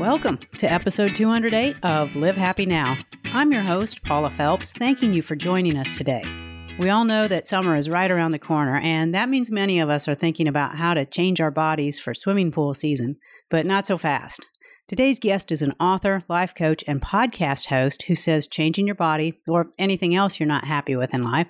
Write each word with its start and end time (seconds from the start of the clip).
Welcome 0.00 0.38
to 0.56 0.72
episode 0.72 1.14
208 1.14 1.76
of 1.82 2.16
Live 2.16 2.34
Happy 2.34 2.64
Now. 2.64 2.96
I'm 3.34 3.52
your 3.52 3.60
host, 3.60 4.02
Paula 4.02 4.30
Felps, 4.30 4.72
thanking 4.72 5.12
you 5.12 5.20
for 5.20 5.36
joining 5.36 5.76
us 5.76 5.94
today. 5.94 6.22
We 6.78 6.88
all 6.88 7.04
know 7.04 7.28
that 7.28 7.46
summer 7.46 7.76
is 7.76 7.90
right 7.90 8.10
around 8.10 8.32
the 8.32 8.38
corner, 8.38 8.78
and 8.78 9.14
that 9.14 9.28
means 9.28 9.50
many 9.50 9.78
of 9.78 9.90
us 9.90 10.08
are 10.08 10.14
thinking 10.14 10.48
about 10.48 10.76
how 10.76 10.94
to 10.94 11.04
change 11.04 11.38
our 11.38 11.50
bodies 11.50 11.98
for 11.98 12.14
swimming 12.14 12.50
pool 12.50 12.72
season, 12.72 13.18
but 13.50 13.66
not 13.66 13.86
so 13.86 13.98
fast. 13.98 14.46
Today's 14.88 15.18
guest 15.18 15.52
is 15.52 15.60
an 15.60 15.74
author, 15.78 16.24
life 16.30 16.54
coach, 16.54 16.82
and 16.86 17.02
podcast 17.02 17.66
host 17.66 18.04
who 18.04 18.14
says 18.14 18.46
changing 18.46 18.86
your 18.86 18.96
body, 18.96 19.38
or 19.46 19.68
anything 19.78 20.14
else 20.14 20.40
you're 20.40 20.46
not 20.46 20.64
happy 20.64 20.96
with 20.96 21.12
in 21.12 21.22
life, 21.24 21.48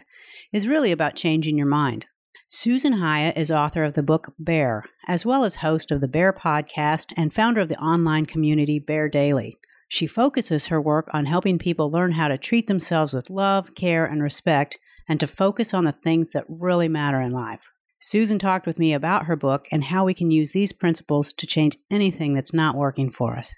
is 0.53 0.67
really 0.67 0.91
about 0.91 1.15
changing 1.15 1.57
your 1.57 1.69
mind. 1.69 2.07
Susan 2.53 2.95
Hyatt 2.95 3.37
is 3.37 3.53
author 3.53 3.85
of 3.85 3.95
the 3.95 4.03
book 4.03 4.35
Bare, 4.37 4.85
as 5.07 5.25
well 5.25 5.45
as 5.45 5.55
host 5.55 5.93
of 5.93 6.01
the 6.01 6.09
Bare 6.09 6.33
podcast 6.33 7.13
and 7.17 7.33
founder 7.33 7.61
of 7.61 7.69
the 7.69 7.79
online 7.79 8.27
community 8.27 8.81
Bare 8.81 9.09
Daily. 9.09 9.57
She 9.89 10.09
focuses 10.09 10.67
her 10.67 10.81
work 10.81 11.09
on 11.13 11.27
helping 11.27 11.61
people 11.61 11.93
learn 11.93 12.11
how 12.11 12.27
to 12.27 12.37
treat 12.37 12.67
themselves 12.67 13.15
with 13.15 13.31
love, 13.31 13.77
care, 13.77 14.05
and 14.05 14.21
respect, 14.21 14.79
and 15.09 15.21
to 15.21 15.29
focus 15.29 15.73
on 15.73 15.85
the 15.85 15.93
things 15.93 16.33
that 16.33 16.43
really 16.49 16.89
matter 16.89 17.21
in 17.21 17.31
life. 17.31 17.71
Susan 18.01 18.41
talked 18.41 18.67
with 18.67 18.81
me 18.81 18.93
about 18.93 19.27
her 19.27 19.37
book 19.37 19.69
and 19.71 19.85
how 19.85 20.05
we 20.05 20.13
can 20.13 20.33
use 20.33 20.51
these 20.51 20.73
principles 20.73 21.33
to 21.35 21.47
change 21.47 21.77
anything 21.89 22.35
that's 22.35 22.53
not 22.53 22.75
working 22.75 23.13
for 23.13 23.37
us. 23.37 23.55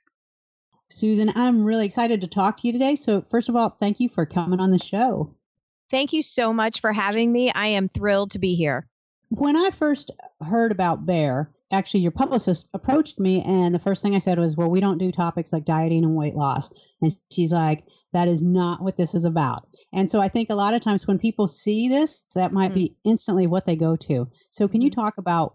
Susan, 0.91 1.33
I'm 1.35 1.65
really 1.65 1.87
excited 1.87 2.21
to 2.21 2.29
talk 2.29 2.59
to 2.59 2.67
you 2.67 2.75
today. 2.75 2.97
So, 2.97 3.23
first 3.23 3.49
of 3.49 3.57
all, 3.57 3.71
thank 3.71 4.01
you 4.01 4.11
for 4.11 4.27
coming 4.27 4.61
on 4.61 4.71
the 4.71 4.79
show. 4.79 5.35
Thank 5.93 6.15
you 6.15 6.23
so 6.23 6.55
much 6.55 6.81
for 6.81 6.91
having 6.91 7.31
me. 7.31 7.53
I 7.53 7.67
am 7.67 7.91
thrilled 7.91 8.31
to 8.31 8.39
be 8.39 8.55
here. 8.55 8.89
When 9.29 9.57
I 9.57 9.69
first 9.71 10.11
heard 10.41 10.73
about 10.73 11.05
Bare, 11.05 11.53
actually, 11.71 12.01
your 12.01 12.13
publicist 12.13 12.67
approached 12.73 13.21
me, 13.21 13.43
and 13.43 13.75
the 13.75 13.79
first 13.79 14.03
thing 14.03 14.15
I 14.15 14.19
said 14.19 14.39
was, 14.39 14.57
Well, 14.57 14.71
we 14.71 14.81
don't 14.81 14.97
do 14.97 15.13
topics 15.13 15.53
like 15.53 15.67
dieting 15.67 16.03
and 16.03 16.17
weight 16.17 16.35
loss. 16.35 16.73
And 17.03 17.13
she's 17.31 17.53
like, 17.53 17.85
That 18.15 18.27
is 18.27 18.41
not 18.41 18.81
what 18.81 18.97
this 18.97 19.15
is 19.15 19.27
about. 19.27 19.69
And 19.93 20.11
so 20.11 20.19
I 20.19 20.29
think 20.29 20.49
a 20.49 20.55
lot 20.55 20.73
of 20.73 20.81
times 20.81 21.07
when 21.07 21.19
people 21.19 21.47
see 21.47 21.91
this, 21.91 22.25
that 22.35 22.55
might 22.55 22.71
mm-hmm. 22.71 22.75
be 22.75 22.97
instantly 23.05 23.47
what 23.47 23.67
they 23.67 23.77
go 23.77 23.95
to. 23.97 24.27
So, 24.49 24.69
can 24.69 24.81
you 24.81 24.91
mm-hmm. 24.91 24.99
talk 24.99 25.19
about 25.19 25.55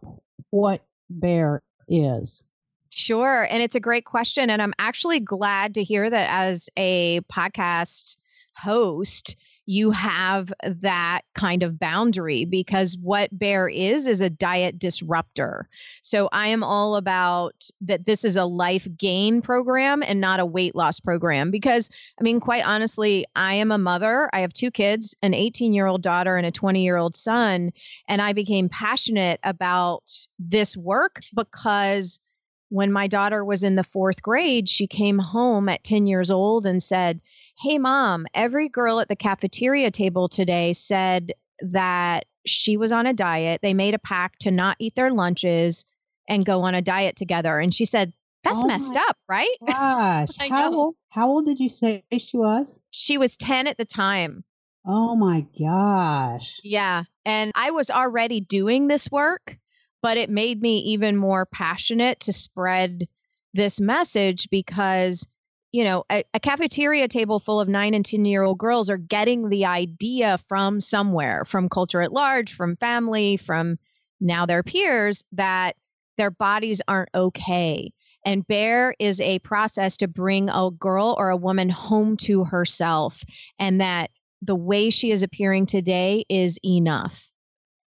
what 0.51 0.85
Bare 1.09 1.63
is? 1.87 2.45
Sure. 2.91 3.47
And 3.49 3.63
it's 3.63 3.75
a 3.75 3.79
great 3.79 4.05
question. 4.05 4.51
And 4.51 4.61
I'm 4.61 4.73
actually 4.77 5.19
glad 5.19 5.73
to 5.75 5.83
hear 5.83 6.07
that 6.07 6.29
as 6.29 6.69
a 6.77 7.21
podcast 7.21 8.17
host, 8.55 9.35
you 9.67 9.91
have 9.91 10.51
that 10.63 11.21
kind 11.35 11.61
of 11.61 11.77
boundary 11.77 12.45
because 12.45 12.97
what 13.01 13.29
bare 13.37 13.67
is 13.67 14.07
is 14.07 14.21
a 14.21 14.29
diet 14.29 14.79
disruptor. 14.79 15.67
So 16.01 16.29
I 16.31 16.47
am 16.47 16.63
all 16.63 16.95
about 16.95 17.69
that 17.81 18.05
this 18.05 18.23
is 18.23 18.37
a 18.37 18.45
life 18.45 18.87
gain 18.97 19.41
program 19.41 20.01
and 20.01 20.21
not 20.21 20.39
a 20.39 20.45
weight 20.45 20.73
loss 20.73 21.01
program 21.01 21.51
because 21.51 21.89
I 22.19 22.23
mean 22.23 22.39
quite 22.39 22.65
honestly, 22.65 23.25
I 23.35 23.55
am 23.55 23.71
a 23.71 23.77
mother. 23.77 24.29
I 24.31 24.39
have 24.39 24.53
two 24.53 24.71
kids, 24.71 25.15
an 25.21 25.33
18-year-old 25.33 26.01
daughter 26.01 26.37
and 26.37 26.47
a 26.47 26.51
20-year-old 26.51 27.17
son, 27.17 27.73
and 28.07 28.21
I 28.21 28.31
became 28.31 28.69
passionate 28.69 29.41
about 29.43 30.09
this 30.39 30.77
work 30.77 31.19
because 31.35 32.21
when 32.69 32.91
my 32.91 33.07
daughter 33.07 33.43
was 33.43 33.63
in 33.63 33.75
the 33.75 33.83
4th 33.83 34.21
grade, 34.21 34.69
she 34.69 34.87
came 34.87 35.19
home 35.19 35.67
at 35.69 35.83
10 35.83 36.07
years 36.07 36.31
old 36.31 36.65
and 36.65 36.81
said, 36.81 37.19
Hey, 37.59 37.79
mom, 37.79 38.27
every 38.35 38.69
girl 38.69 38.99
at 38.99 39.07
the 39.07 39.15
cafeteria 39.15 39.89
table 39.89 40.29
today 40.29 40.73
said 40.73 41.33
that 41.61 42.25
she 42.45 42.77
was 42.77 42.91
on 42.91 43.07
a 43.07 43.13
diet. 43.13 43.61
They 43.63 43.73
made 43.73 43.95
a 43.95 43.99
pact 43.99 44.41
to 44.41 44.51
not 44.51 44.77
eat 44.79 44.95
their 44.95 45.11
lunches 45.11 45.83
and 46.29 46.45
go 46.45 46.61
on 46.61 46.75
a 46.75 46.83
diet 46.83 47.15
together. 47.15 47.57
And 47.57 47.73
she 47.73 47.85
said, 47.85 48.13
That's 48.43 48.61
oh 48.63 48.67
messed 48.67 48.95
up, 48.95 49.17
right? 49.27 49.55
Gosh. 49.67 50.29
how, 50.49 50.71
old, 50.71 50.95
how 51.09 51.29
old 51.29 51.45
did 51.47 51.59
you 51.59 51.69
say 51.69 52.03
she 52.15 52.37
was? 52.37 52.79
She 52.91 53.17
was 53.17 53.35
10 53.37 53.65
at 53.65 53.77
the 53.77 53.85
time. 53.85 54.43
Oh 54.85 55.15
my 55.15 55.45
gosh. 55.59 56.59
Yeah. 56.63 57.03
And 57.25 57.51
I 57.55 57.71
was 57.71 57.89
already 57.89 58.39
doing 58.39 58.87
this 58.87 59.09
work, 59.11 59.57
but 60.01 60.17
it 60.17 60.29
made 60.29 60.61
me 60.61 60.77
even 60.77 61.17
more 61.17 61.45
passionate 61.45 62.19
to 62.21 62.33
spread 62.33 63.07
this 63.53 63.81
message 63.81 64.47
because 64.49 65.27
you 65.71 65.83
know, 65.83 66.05
a, 66.11 66.23
a, 66.33 66.39
cafeteria 66.39 67.07
table 67.07 67.39
full 67.39 67.59
of 67.59 67.67
nine 67.67 67.93
and 67.93 68.05
10 68.05 68.25
year 68.25 68.43
old 68.43 68.57
girls 68.57 68.89
are 68.89 68.97
getting 68.97 69.49
the 69.49 69.65
idea 69.65 70.39
from 70.47 70.79
somewhere, 70.79 71.43
from 71.45 71.69
culture 71.69 72.01
at 72.01 72.13
large, 72.13 72.53
from 72.53 72.77
family, 72.77 73.37
from 73.37 73.77
now 74.19 74.45
their 74.45 74.63
peers, 74.63 75.23
that 75.33 75.75
their 76.17 76.31
bodies 76.31 76.81
aren't 76.87 77.09
okay. 77.13 77.91
And 78.25 78.47
Bare 78.47 78.93
is 78.99 79.21
a 79.21 79.39
process 79.39 79.97
to 79.97 80.07
bring 80.07 80.49
a 80.49 80.69
girl 80.71 81.15
or 81.17 81.29
a 81.29 81.37
woman 81.37 81.69
home 81.69 82.17
to 82.17 82.43
herself, 82.43 83.23
and 83.59 83.79
that 83.79 84.09
the 84.41 84.55
way 84.55 84.89
she 84.89 85.11
is 85.11 85.23
appearing 85.23 85.65
today 85.65 86.25
is 86.29 86.59
enough. 86.63 87.31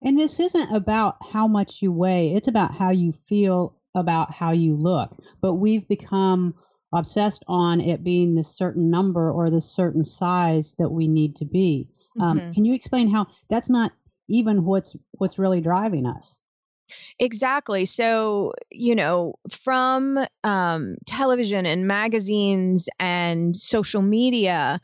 And 0.03 0.19
this 0.19 0.41
isn't 0.41 0.75
about 0.75 1.16
how 1.22 1.47
much 1.47 1.83
you 1.83 1.93
weigh, 1.93 2.34
it's 2.34 2.49
about 2.49 2.72
how 2.72 2.91
you 2.91 3.12
feel 3.12 3.77
about 3.94 4.33
how 4.33 4.53
you 4.53 4.75
look. 4.75 5.16
But 5.41 5.54
we've 5.54 5.87
become 5.87 6.54
obsessed 6.92 7.44
on 7.48 7.80
it 7.80 8.04
being 8.04 8.34
this 8.34 8.48
certain 8.48 8.91
number 8.91 9.30
or 9.30 9.50
this 9.50 9.66
certain 9.66 10.04
size 10.04 10.75
that 10.78 10.91
we 10.91 11.08
need 11.08 11.36
to 11.36 11.44
be. 11.44 11.88
Um, 12.20 12.38
mm-hmm. 12.38 12.53
Can 12.53 12.64
you 12.64 12.75
explain 12.75 13.08
how 13.08 13.26
that's 13.48 13.70
not 13.70 13.92
even 14.28 14.64
what's 14.64 14.94
what's 15.12 15.38
really 15.38 15.60
driving 15.60 16.06
us? 16.06 16.41
Exactly. 17.19 17.84
So, 17.86 18.53
you 18.70 18.94
know, 18.94 19.34
from 19.64 20.26
um, 20.44 20.97
television 21.06 21.64
and 21.64 21.86
magazines 21.86 22.88
and 23.00 23.56
social 23.56 24.03
media, 24.03 24.80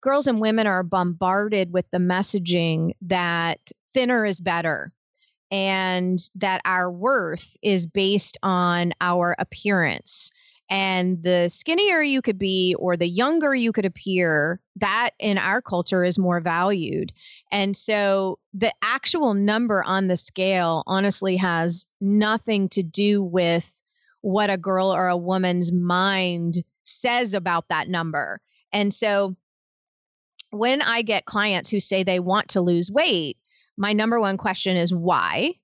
girls 0.00 0.26
and 0.26 0.40
women 0.40 0.66
are 0.66 0.82
bombarded 0.82 1.72
with 1.72 1.86
the 1.92 1.98
messaging 1.98 2.92
that 3.02 3.60
thinner 3.92 4.24
is 4.24 4.40
better 4.40 4.92
and 5.50 6.18
that 6.34 6.60
our 6.64 6.90
worth 6.90 7.56
is 7.62 7.86
based 7.86 8.36
on 8.42 8.92
our 9.00 9.36
appearance 9.38 10.32
and 10.74 11.22
the 11.22 11.48
skinnier 11.48 12.02
you 12.02 12.20
could 12.20 12.36
be 12.36 12.74
or 12.80 12.96
the 12.96 13.06
younger 13.06 13.54
you 13.54 13.70
could 13.70 13.84
appear, 13.84 14.58
that 14.74 15.10
in 15.20 15.38
our 15.38 15.62
culture 15.62 16.02
is 16.02 16.18
more 16.18 16.40
valued. 16.40 17.12
And 17.52 17.76
so 17.76 18.40
the 18.52 18.72
actual 18.82 19.34
number 19.34 19.84
on 19.84 20.08
the 20.08 20.16
scale 20.16 20.82
honestly 20.88 21.36
has 21.36 21.86
nothing 22.00 22.68
to 22.70 22.82
do 22.82 23.22
with 23.22 23.72
what 24.22 24.50
a 24.50 24.56
girl 24.56 24.92
or 24.92 25.06
a 25.06 25.16
woman's 25.16 25.70
mind 25.70 26.64
says 26.82 27.34
about 27.34 27.68
that 27.68 27.86
number. 27.86 28.40
And 28.72 28.92
so 28.92 29.36
when 30.50 30.82
I 30.82 31.02
get 31.02 31.24
clients 31.24 31.70
who 31.70 31.78
say 31.78 32.02
they 32.02 32.18
want 32.18 32.48
to 32.48 32.60
lose 32.60 32.90
weight, 32.90 33.36
my 33.76 33.92
number 33.92 34.18
one 34.18 34.36
question 34.36 34.76
is 34.76 34.92
why? 34.92 35.54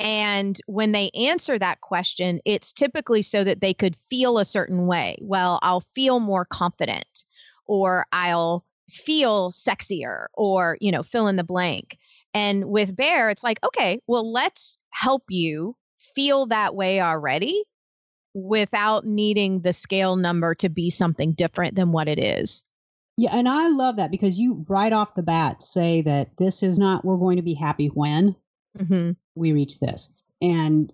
And 0.00 0.58
when 0.66 0.92
they 0.92 1.10
answer 1.10 1.58
that 1.58 1.82
question, 1.82 2.40
it's 2.46 2.72
typically 2.72 3.20
so 3.20 3.44
that 3.44 3.60
they 3.60 3.74
could 3.74 3.96
feel 4.08 4.38
a 4.38 4.46
certain 4.46 4.86
way. 4.86 5.18
Well, 5.20 5.58
I'll 5.62 5.84
feel 5.94 6.20
more 6.20 6.46
confident, 6.46 7.26
or 7.66 8.06
I'll 8.10 8.64
feel 8.88 9.50
sexier, 9.50 10.26
or, 10.34 10.78
you 10.80 10.90
know, 10.90 11.02
fill 11.02 11.28
in 11.28 11.36
the 11.36 11.44
blank. 11.44 11.98
And 12.32 12.64
with 12.64 12.96
Bare, 12.96 13.28
it's 13.28 13.44
like, 13.44 13.58
okay, 13.62 14.00
well, 14.06 14.32
let's 14.32 14.78
help 14.90 15.24
you 15.28 15.76
feel 16.14 16.46
that 16.46 16.74
way 16.74 17.02
already 17.02 17.64
without 18.32 19.04
needing 19.04 19.60
the 19.60 19.72
scale 19.72 20.16
number 20.16 20.54
to 20.54 20.68
be 20.68 20.88
something 20.88 21.32
different 21.32 21.74
than 21.74 21.92
what 21.92 22.08
it 22.08 22.18
is. 22.18 22.64
Yeah, 23.16 23.36
and 23.36 23.48
I 23.48 23.68
love 23.68 23.96
that 23.96 24.10
because 24.10 24.38
you 24.38 24.64
right 24.66 24.94
off 24.94 25.14
the 25.14 25.22
bat 25.22 25.62
say 25.62 26.00
that 26.02 26.38
this 26.38 26.62
is 26.62 26.78
not 26.78 27.04
we're 27.04 27.18
going 27.18 27.36
to 27.36 27.42
be 27.42 27.54
happy 27.54 27.88
when. 27.88 28.34
Mm-hmm 28.78 29.12
we 29.34 29.52
reach 29.52 29.80
this. 29.80 30.10
And 30.40 30.92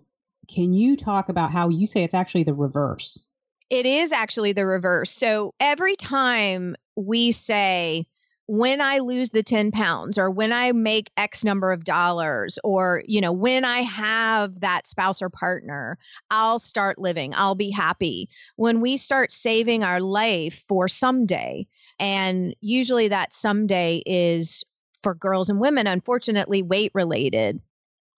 can 0.49 0.73
you 0.73 0.97
talk 0.97 1.29
about 1.29 1.51
how 1.51 1.69
you 1.69 1.87
say 1.87 2.05
it's 2.05 2.15
actually 2.15 2.45
the 2.45 2.55
reverse? 2.55 3.27
It 3.69 3.85
is 3.85 4.13
actually 4.13 4.53
the 4.53 4.65
reverse. 4.65 5.11
So 5.11 5.55
every 5.61 5.97
time 5.97 6.77
we 6.95 7.33
say, 7.33 8.07
when 8.49 8.81
I 8.81 8.99
lose 8.99 9.31
the 9.31 9.43
10 9.43 9.73
pounds 9.73 10.17
or 10.17 10.31
when 10.31 10.53
I 10.53 10.71
make 10.71 11.11
X 11.17 11.43
number 11.43 11.73
of 11.73 11.83
dollars 11.83 12.61
or, 12.63 13.03
you 13.05 13.21
know, 13.21 13.33
when 13.33 13.65
I 13.65 13.81
have 13.81 14.61
that 14.61 14.87
spouse 14.87 15.21
or 15.21 15.29
partner, 15.29 15.99
I'll 16.31 16.61
start 16.61 16.97
living, 16.97 17.35
I'll 17.35 17.57
be 17.57 17.71
happy. 17.71 18.29
When 18.55 18.81
we 18.81 18.97
start 18.99 19.33
saving 19.33 19.83
our 19.83 20.01
life 20.01 20.63
for 20.69 20.87
someday, 20.87 21.67
and 21.99 22.55
usually 22.61 23.09
that 23.09 23.33
someday 23.33 24.05
is 24.07 24.63
for 25.03 25.13
girls 25.13 25.51
and 25.51 25.59
women, 25.59 25.89
unfortunately, 25.89 26.63
weight 26.63 26.93
related 26.95 27.61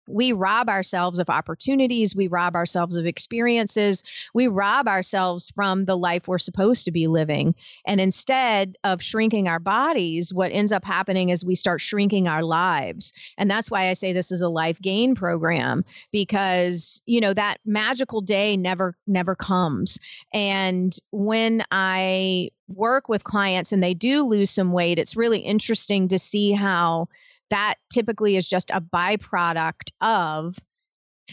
we 0.08 0.32
rob 0.32 0.68
ourselves 0.68 1.18
of 1.18 1.28
opportunities, 1.28 2.16
we 2.16 2.26
rob 2.26 2.56
ourselves 2.56 2.96
of 2.96 3.06
experiences, 3.06 4.02
we 4.34 4.48
rob 4.48 4.88
ourselves 4.88 5.50
from 5.50 5.84
the 5.84 5.96
life 5.96 6.26
we're 6.26 6.38
supposed 6.38 6.84
to 6.86 6.90
be 6.90 7.06
living. 7.06 7.54
And 7.86 8.00
instead 8.00 8.76
of 8.84 9.02
shrinking 9.02 9.48
our 9.48 9.58
bodies, 9.58 10.32
what 10.32 10.50
ends 10.52 10.72
up 10.72 10.84
happening 10.84 11.28
is 11.28 11.44
we 11.44 11.54
start 11.54 11.80
shrinking 11.80 12.26
our 12.26 12.42
lives. 12.42 13.12
And 13.36 13.50
that's 13.50 13.70
why 13.70 13.88
I 13.88 13.92
say 13.92 14.12
this 14.12 14.32
is 14.32 14.42
a 14.42 14.48
life 14.48 14.80
gain 14.80 15.14
program 15.14 15.84
because, 16.10 17.02
you 17.06 17.20
know, 17.20 17.34
that 17.34 17.58
magical 17.64 18.20
day 18.20 18.56
never 18.56 18.96
never 19.06 19.34
comes. 19.34 19.98
And 20.32 20.96
when 21.10 21.62
I 21.70 22.50
work 22.68 23.08
with 23.08 23.24
clients 23.24 23.72
and 23.72 23.82
they 23.82 23.94
do 23.94 24.22
lose 24.22 24.50
some 24.50 24.72
weight, 24.72 24.98
it's 24.98 25.16
really 25.16 25.40
interesting 25.40 26.08
to 26.08 26.18
see 26.18 26.52
how 26.52 27.08
that 27.50 27.74
typically 27.92 28.36
is 28.36 28.48
just 28.48 28.70
a 28.70 28.80
byproduct 28.80 29.90
of 30.00 30.56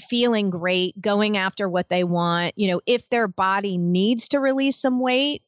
feeling 0.09 0.49
great, 0.49 0.99
going 0.99 1.37
after 1.37 1.69
what 1.69 1.89
they 1.89 2.03
want. 2.03 2.57
You 2.57 2.69
know, 2.69 2.81
if 2.85 3.09
their 3.09 3.27
body 3.27 3.77
needs 3.77 4.29
to 4.29 4.39
release 4.39 4.77
some 4.77 4.99
weight, 4.99 5.41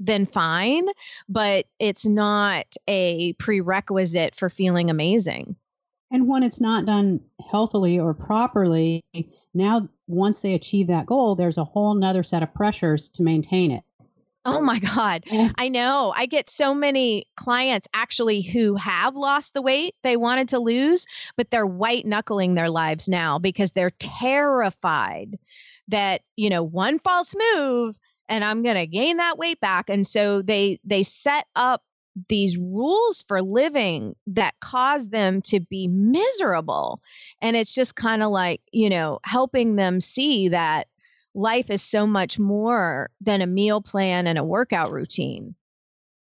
then 0.00 0.26
fine, 0.26 0.86
but 1.28 1.66
it's 1.78 2.06
not 2.06 2.66
a 2.88 3.34
prerequisite 3.34 4.34
for 4.34 4.48
feeling 4.50 4.90
amazing. 4.90 5.54
And 6.10 6.28
when 6.28 6.42
it's 6.42 6.60
not 6.60 6.84
done 6.84 7.20
healthily 7.50 7.98
or 7.98 8.12
properly, 8.12 9.00
now 9.54 9.88
once 10.08 10.42
they 10.42 10.54
achieve 10.54 10.88
that 10.88 11.06
goal, 11.06 11.36
there's 11.36 11.56
a 11.56 11.64
whole 11.64 11.94
nother 11.94 12.22
set 12.22 12.42
of 12.42 12.52
pressures 12.52 13.08
to 13.10 13.22
maintain 13.22 13.70
it. 13.70 13.84
Oh 14.44 14.60
my 14.60 14.78
God. 14.80 15.24
I 15.56 15.68
know. 15.68 16.12
I 16.16 16.26
get 16.26 16.50
so 16.50 16.74
many 16.74 17.26
clients 17.36 17.86
actually 17.94 18.42
who 18.42 18.74
have 18.74 19.14
lost 19.14 19.54
the 19.54 19.62
weight 19.62 19.94
they 20.02 20.16
wanted 20.16 20.48
to 20.48 20.58
lose, 20.58 21.06
but 21.36 21.50
they're 21.50 21.66
white 21.66 22.06
knuckling 22.06 22.54
their 22.54 22.70
lives 22.70 23.08
now 23.08 23.38
because 23.38 23.72
they're 23.72 23.92
terrified 24.00 25.38
that, 25.88 26.22
you 26.36 26.50
know, 26.50 26.62
one 26.64 26.98
false 26.98 27.34
move 27.54 27.96
and 28.28 28.44
I'm 28.44 28.62
going 28.62 28.76
to 28.76 28.86
gain 28.86 29.18
that 29.18 29.38
weight 29.38 29.60
back. 29.60 29.88
And 29.88 30.06
so 30.06 30.42
they 30.42 30.80
they 30.84 31.02
set 31.02 31.46
up 31.54 31.82
these 32.28 32.58
rules 32.58 33.24
for 33.26 33.42
living 33.42 34.14
that 34.26 34.54
cause 34.60 35.08
them 35.10 35.40
to 35.42 35.60
be 35.60 35.88
miserable. 35.88 37.00
And 37.40 37.56
it's 37.56 37.74
just 37.74 37.94
kind 37.94 38.22
of 38.22 38.30
like, 38.30 38.60
you 38.72 38.90
know, 38.90 39.18
helping 39.24 39.76
them 39.76 40.00
see 40.00 40.48
that 40.48 40.88
life 41.34 41.70
is 41.70 41.82
so 41.82 42.06
much 42.06 42.38
more 42.38 43.10
than 43.20 43.40
a 43.40 43.46
meal 43.46 43.80
plan 43.80 44.26
and 44.26 44.38
a 44.38 44.44
workout 44.44 44.92
routine. 44.92 45.54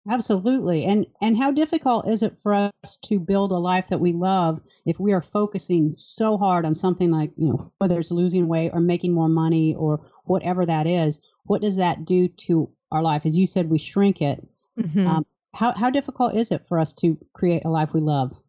Absolutely. 0.10 0.86
And 0.86 1.06
and 1.22 1.38
how 1.38 1.52
difficult 1.52 2.08
is 2.08 2.24
it 2.24 2.40
for 2.42 2.54
us 2.54 2.72
to 3.04 3.20
build 3.20 3.52
a 3.52 3.58
life 3.58 3.90
that 3.90 4.00
we 4.00 4.14
love 4.14 4.62
if 4.86 5.00
we 5.00 5.14
are 5.14 5.22
focusing 5.22 5.94
so 5.98 6.38
hard 6.38 6.66
on 6.66 6.74
something 6.74 7.12
like, 7.12 7.32
you 7.36 7.50
know, 7.50 7.72
whether 7.78 8.00
it's 8.00 8.12
losing 8.12 8.48
weight 8.48 8.72
or 8.74 8.80
making 8.80 9.14
more 9.14 9.30
money 9.30 9.76
or 9.76 10.02
whatever 10.24 10.66
that 10.66 10.88
is, 10.88 11.20
what 11.44 11.62
does 11.62 11.76
that 11.76 12.06
do 12.06 12.28
to 12.28 12.70
our 12.92 13.02
life? 13.02 13.26
As 13.26 13.38
you 13.38 13.46
said, 13.46 13.70
we 13.70 13.78
shrink 13.78 14.22
it. 14.22 14.48
Mm-hmm. 14.80 15.06
Um, 15.06 15.26
how 15.54 15.74
how 15.74 15.90
difficult 15.90 16.36
is 16.36 16.52
it 16.52 16.68
for 16.68 16.80
us 16.80 16.94
to 16.94 17.18
create 17.34 17.66
a 17.66 17.70
life 17.70 17.94
we 17.94 18.02
love? 18.02 18.42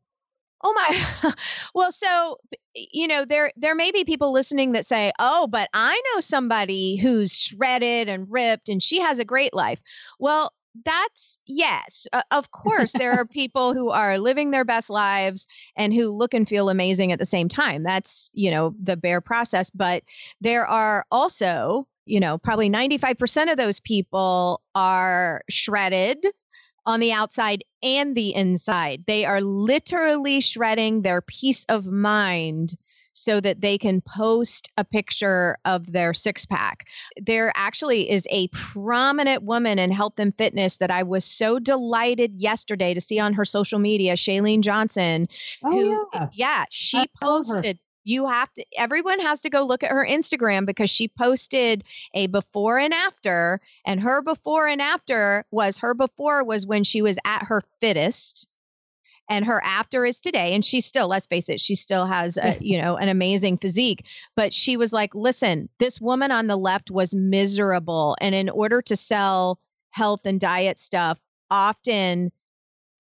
Oh 0.63 0.73
my. 0.75 1.33
well, 1.75 1.91
so 1.91 2.39
you 2.75 3.09
know, 3.09 3.25
there 3.25 3.53
there 3.57 3.75
may 3.75 3.91
be 3.93 4.05
people 4.05 4.33
listening 4.33 4.73
that 4.73 4.87
say, 4.87 5.13
"Oh, 5.19 5.47
but 5.47 5.69
I 5.73 6.01
know 6.13 6.21
somebody 6.21 6.97
who's 6.97 7.33
shredded 7.33 8.09
and 8.09 8.27
ripped 8.31 8.69
and 8.69 8.83
she 8.83 9.01
has 9.01 9.19
a 9.19 9.25
great 9.25 9.55
life." 9.55 9.81
Well, 10.19 10.53
that's 10.85 11.39
yes. 11.47 12.07
Uh, 12.13 12.23
of 12.31 12.51
course, 12.51 12.93
there 12.93 13.13
are 13.13 13.27
people 13.33 13.75
who 13.75 13.91
are 13.91 14.19
living 14.19 14.51
their 14.51 14.65
best 14.65 14.91
lives 14.91 15.47
and 15.77 15.95
who 15.95 16.11
look 16.11 16.35
and 16.35 16.49
feel 16.49 16.69
amazing 16.69 17.11
at 17.13 17.19
the 17.19 17.27
same 17.27 17.49
time. 17.49 17.83
That's, 17.83 18.31
you 18.35 18.51
know, 18.51 18.75
the 18.83 18.97
bare 18.97 19.21
process, 19.21 19.71
but 19.71 20.03
there 20.41 20.67
are 20.67 21.07
also 21.11 21.87
you 22.07 22.19
know, 22.19 22.39
probably 22.39 22.69
95% 22.69 23.53
of 23.53 23.57
those 23.57 23.79
people 23.79 24.63
are 24.75 25.43
shredded 25.49 26.27
on 26.91 27.01
the 27.01 27.13
outside 27.13 27.65
and 27.83 28.15
the 28.15 28.35
inside. 28.35 29.05
They 29.07 29.25
are 29.25 29.41
literally 29.41 30.41
shredding 30.41 31.03
their 31.03 31.23
peace 31.23 31.65
of 31.69 31.87
mind 31.87 32.77
so 33.13 33.41
that 33.41 33.61
they 33.61 33.77
can 33.77 34.01
post 34.01 34.71
a 34.77 34.85
picture 34.85 35.57
of 35.65 35.93
their 35.93 36.15
six 36.15 36.47
pack. 36.47 36.87
There 37.21 37.53
actually 37.55 38.11
is 38.11 38.27
a 38.31 38.49
prominent 38.49 39.43
woman 39.43 39.79
in 39.79 39.91
health 39.91 40.19
and 40.19 40.37
fitness 40.37 40.79
that 40.79 40.91
I 40.91 41.03
was 41.03 41.25
so 41.25 41.59
delighted 41.59 42.41
yesterday 42.41 42.95
to 42.95 43.01
see 43.01 43.19
on 43.19 43.33
her 43.35 43.45
social 43.45 43.79
media, 43.79 44.15
Chalene 44.15 44.63
Johnson. 44.63 45.29
Oh, 45.65 45.71
who, 45.71 46.09
yeah. 46.13 46.29
yeah, 46.33 46.65
she 46.71 47.07
posted 47.21 47.79
you 48.05 48.27
have 48.27 48.53
to 48.55 48.65
everyone 48.77 49.21
has 49.21 49.41
to 49.43 49.51
go 49.51 49.63
look 49.63 49.83
at 49.83 49.91
her 49.91 50.07
Instagram 50.09 50.67
because 50.67 50.91
she 50.91 51.09
posted 51.09 51.85
a 52.15 52.27
before 52.29 52.79
and 52.79 52.95
after 52.95 53.61
and 53.85 54.01
her 54.01 54.23
before 54.23 54.67
and 54.67 54.81
after 54.81 55.45
was 55.51 55.79
her 55.79 55.95
before 55.95 56.45
was 56.45 56.67
when 56.67 56.85
she 56.85 57.03
was 57.03 57.19
at 57.25 57.45
her 57.45 57.63
fittest 57.81 58.49
and 59.29 59.45
her 59.45 59.63
after 59.65 60.05
is 60.05 60.21
today 60.21 60.53
and 60.55 60.65
she 60.65 60.81
still 60.81 61.09
let's 61.09 61.27
face 61.27 61.49
it 61.49 61.61
she 61.61 61.75
still 61.75 62.07
has 62.07 62.37
a, 62.37 62.57
you 62.61 62.81
know 62.81 62.97
an 62.97 63.09
amazing 63.09 63.57
physique 63.57 64.05
but 64.37 64.53
she 64.53 64.77
was 64.77 64.93
like 64.93 65.15
listen 65.15 65.69
this 65.79 66.01
woman 66.01 66.31
on 66.31 66.47
the 66.47 66.57
left 66.57 66.91
was 66.91 67.15
miserable 67.15 68.17
and 68.21 68.35
in 68.35 68.49
order 68.51 68.83
to 68.83 68.97
sell 68.97 69.59
health 69.91 70.21
and 70.25 70.41
diet 70.41 70.79
stuff 70.79 71.19
often 71.51 72.31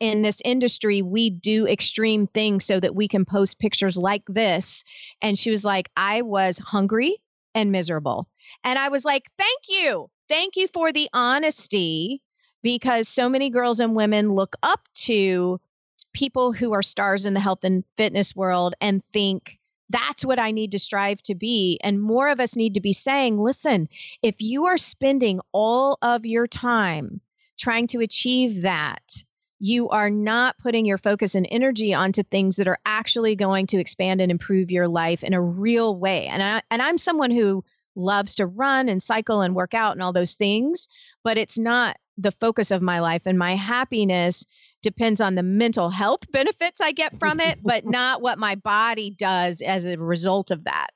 in 0.00 0.22
this 0.22 0.40
industry, 0.44 1.02
we 1.02 1.30
do 1.30 1.66
extreme 1.66 2.26
things 2.28 2.64
so 2.64 2.80
that 2.80 2.94
we 2.94 3.06
can 3.06 3.24
post 3.24 3.58
pictures 3.58 3.96
like 3.96 4.22
this. 4.26 4.82
And 5.22 5.38
she 5.38 5.50
was 5.50 5.64
like, 5.64 5.90
I 5.96 6.22
was 6.22 6.58
hungry 6.58 7.16
and 7.54 7.70
miserable. 7.70 8.26
And 8.64 8.78
I 8.78 8.88
was 8.88 9.04
like, 9.04 9.24
thank 9.38 9.60
you. 9.68 10.10
Thank 10.28 10.56
you 10.56 10.68
for 10.68 10.92
the 10.92 11.08
honesty 11.12 12.22
because 12.62 13.08
so 13.08 13.28
many 13.28 13.50
girls 13.50 13.80
and 13.80 13.94
women 13.94 14.30
look 14.30 14.56
up 14.62 14.88
to 14.94 15.60
people 16.12 16.52
who 16.52 16.72
are 16.72 16.82
stars 16.82 17.26
in 17.26 17.34
the 17.34 17.40
health 17.40 17.62
and 17.62 17.84
fitness 17.96 18.34
world 18.34 18.74
and 18.80 19.02
think, 19.12 19.58
that's 19.90 20.24
what 20.24 20.38
I 20.38 20.52
need 20.52 20.70
to 20.72 20.78
strive 20.78 21.20
to 21.22 21.34
be. 21.34 21.78
And 21.82 22.00
more 22.00 22.28
of 22.28 22.38
us 22.38 22.54
need 22.54 22.74
to 22.74 22.80
be 22.80 22.92
saying, 22.92 23.38
listen, 23.38 23.88
if 24.22 24.36
you 24.38 24.66
are 24.66 24.78
spending 24.78 25.40
all 25.52 25.98
of 26.00 26.24
your 26.24 26.46
time 26.46 27.20
trying 27.58 27.88
to 27.88 27.98
achieve 27.98 28.62
that, 28.62 29.24
you 29.60 29.90
are 29.90 30.08
not 30.10 30.58
putting 30.58 30.86
your 30.86 30.98
focus 30.98 31.34
and 31.34 31.46
energy 31.50 31.92
onto 31.92 32.22
things 32.22 32.56
that 32.56 32.66
are 32.66 32.78
actually 32.86 33.36
going 33.36 33.66
to 33.66 33.78
expand 33.78 34.20
and 34.20 34.30
improve 34.30 34.70
your 34.70 34.88
life 34.88 35.22
in 35.22 35.34
a 35.34 35.40
real 35.40 35.96
way. 35.96 36.26
And 36.26 36.42
I 36.42 36.62
and 36.70 36.80
I'm 36.80 36.98
someone 36.98 37.30
who 37.30 37.62
loves 37.94 38.34
to 38.36 38.46
run 38.46 38.88
and 38.88 39.02
cycle 39.02 39.42
and 39.42 39.54
work 39.54 39.74
out 39.74 39.92
and 39.92 40.02
all 40.02 40.14
those 40.14 40.34
things, 40.34 40.88
but 41.22 41.36
it's 41.36 41.58
not 41.58 41.98
the 42.16 42.32
focus 42.32 42.70
of 42.70 42.82
my 42.82 43.00
life 43.00 43.22
and 43.26 43.38
my 43.38 43.54
happiness 43.54 44.44
depends 44.82 45.20
on 45.20 45.34
the 45.34 45.42
mental 45.42 45.90
health 45.90 46.20
benefits 46.32 46.80
I 46.80 46.92
get 46.92 47.18
from 47.18 47.38
it, 47.38 47.58
but 47.62 47.84
not 47.84 48.22
what 48.22 48.38
my 48.38 48.54
body 48.54 49.10
does 49.10 49.60
as 49.60 49.84
a 49.84 49.98
result 49.98 50.50
of 50.50 50.64
that. 50.64 50.88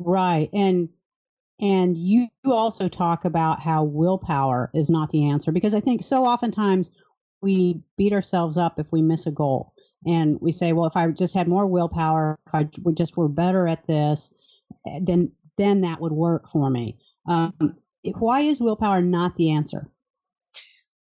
Right. 0.00 0.50
And 0.52 0.88
and 1.60 1.96
you 1.96 2.26
also 2.44 2.88
talk 2.88 3.24
about 3.24 3.60
how 3.60 3.84
willpower 3.84 4.72
is 4.74 4.90
not 4.90 5.10
the 5.10 5.30
answer 5.30 5.52
because 5.52 5.76
I 5.76 5.78
think 5.78 6.02
so 6.02 6.24
oftentimes 6.24 6.90
we 7.44 7.80
beat 7.96 8.12
ourselves 8.12 8.56
up 8.56 8.80
if 8.80 8.90
we 8.90 9.02
miss 9.02 9.26
a 9.26 9.30
goal. 9.30 9.74
And 10.06 10.40
we 10.40 10.52
say 10.52 10.72
well 10.72 10.86
if 10.86 10.96
i 10.96 11.06
just 11.10 11.34
had 11.34 11.48
more 11.48 11.66
willpower 11.66 12.38
if 12.46 12.54
i 12.54 12.68
just 12.92 13.16
were 13.16 13.28
better 13.28 13.66
at 13.66 13.86
this 13.86 14.32
eh, 14.86 15.00
then 15.02 15.32
then 15.56 15.80
that 15.82 16.00
would 16.00 16.12
work 16.12 16.48
for 16.48 16.68
me. 16.68 16.98
Um, 17.26 17.54
why 18.18 18.40
is 18.40 18.60
willpower 18.60 19.00
not 19.00 19.36
the 19.36 19.52
answer 19.52 19.88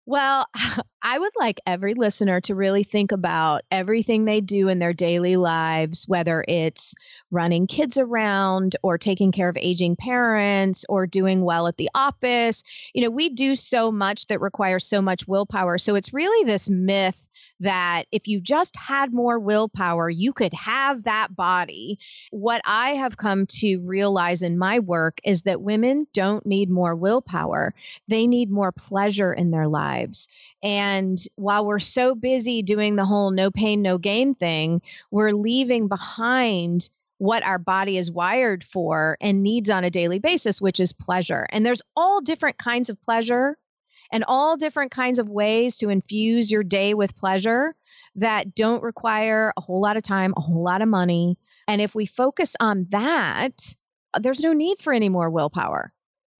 well, 0.08 0.46
I 1.02 1.18
would 1.18 1.32
like 1.38 1.60
every 1.66 1.92
listener 1.92 2.40
to 2.40 2.54
really 2.54 2.82
think 2.82 3.12
about 3.12 3.62
everything 3.70 4.24
they 4.24 4.40
do 4.40 4.68
in 4.68 4.78
their 4.78 4.94
daily 4.94 5.36
lives, 5.36 6.08
whether 6.08 6.44
it's 6.48 6.94
running 7.30 7.66
kids 7.66 7.98
around 7.98 8.74
or 8.82 8.96
taking 8.96 9.32
care 9.32 9.50
of 9.50 9.56
aging 9.60 9.96
parents 9.96 10.86
or 10.88 11.06
doing 11.06 11.42
well 11.42 11.66
at 11.66 11.76
the 11.76 11.90
office. 11.94 12.62
You 12.94 13.02
know, 13.02 13.10
we 13.10 13.28
do 13.28 13.54
so 13.54 13.92
much 13.92 14.26
that 14.28 14.40
requires 14.40 14.86
so 14.86 15.02
much 15.02 15.28
willpower. 15.28 15.76
So 15.76 15.94
it's 15.94 16.14
really 16.14 16.44
this 16.44 16.70
myth 16.70 17.27
that 17.60 18.04
if 18.12 18.26
you 18.26 18.40
just 18.40 18.76
had 18.76 19.12
more 19.12 19.38
willpower, 19.38 20.08
you 20.10 20.32
could 20.32 20.52
have 20.54 21.04
that 21.04 21.34
body. 21.34 21.98
What 22.30 22.62
I 22.64 22.90
have 22.90 23.16
come 23.16 23.46
to 23.46 23.78
realize 23.78 24.42
in 24.42 24.58
my 24.58 24.78
work 24.78 25.20
is 25.24 25.42
that 25.42 25.62
women 25.62 26.06
don't 26.12 26.46
need 26.46 26.70
more 26.70 26.94
willpower, 26.94 27.74
they 28.06 28.26
need 28.26 28.50
more 28.50 28.72
pleasure 28.72 29.32
in 29.32 29.50
their 29.50 29.68
lives. 29.68 30.28
And 30.62 31.22
while 31.36 31.66
we're 31.66 31.78
so 31.78 32.14
busy 32.14 32.62
doing 32.62 32.96
the 32.96 33.04
whole 33.04 33.30
no 33.30 33.50
pain, 33.50 33.82
no 33.82 33.98
gain 33.98 34.34
thing, 34.34 34.82
we're 35.10 35.32
leaving 35.32 35.88
behind 35.88 36.88
what 37.18 37.42
our 37.42 37.58
body 37.58 37.98
is 37.98 38.10
wired 38.10 38.62
for 38.62 39.18
and 39.20 39.42
needs 39.42 39.68
on 39.68 39.84
a 39.84 39.90
daily 39.90 40.20
basis, 40.20 40.60
which 40.60 40.78
is 40.78 40.92
pleasure. 40.92 41.46
And 41.50 41.66
there's 41.66 41.82
all 41.96 42.20
different 42.20 42.58
kinds 42.58 42.88
of 42.88 43.00
pleasure 43.02 43.58
and 44.12 44.24
all 44.26 44.56
different 44.56 44.90
kinds 44.90 45.18
of 45.18 45.28
ways 45.28 45.78
to 45.78 45.88
infuse 45.88 46.50
your 46.50 46.62
day 46.62 46.94
with 46.94 47.16
pleasure 47.16 47.74
that 48.16 48.54
don't 48.54 48.82
require 48.82 49.52
a 49.56 49.60
whole 49.60 49.80
lot 49.80 49.96
of 49.96 50.02
time, 50.02 50.34
a 50.36 50.40
whole 50.40 50.62
lot 50.62 50.82
of 50.82 50.88
money. 50.88 51.36
And 51.66 51.80
if 51.80 51.94
we 51.94 52.06
focus 52.06 52.56
on 52.58 52.86
that, 52.90 53.74
there's 54.18 54.40
no 54.40 54.52
need 54.52 54.82
for 54.82 54.92
any 54.92 55.08
more 55.08 55.30
willpower 55.30 55.92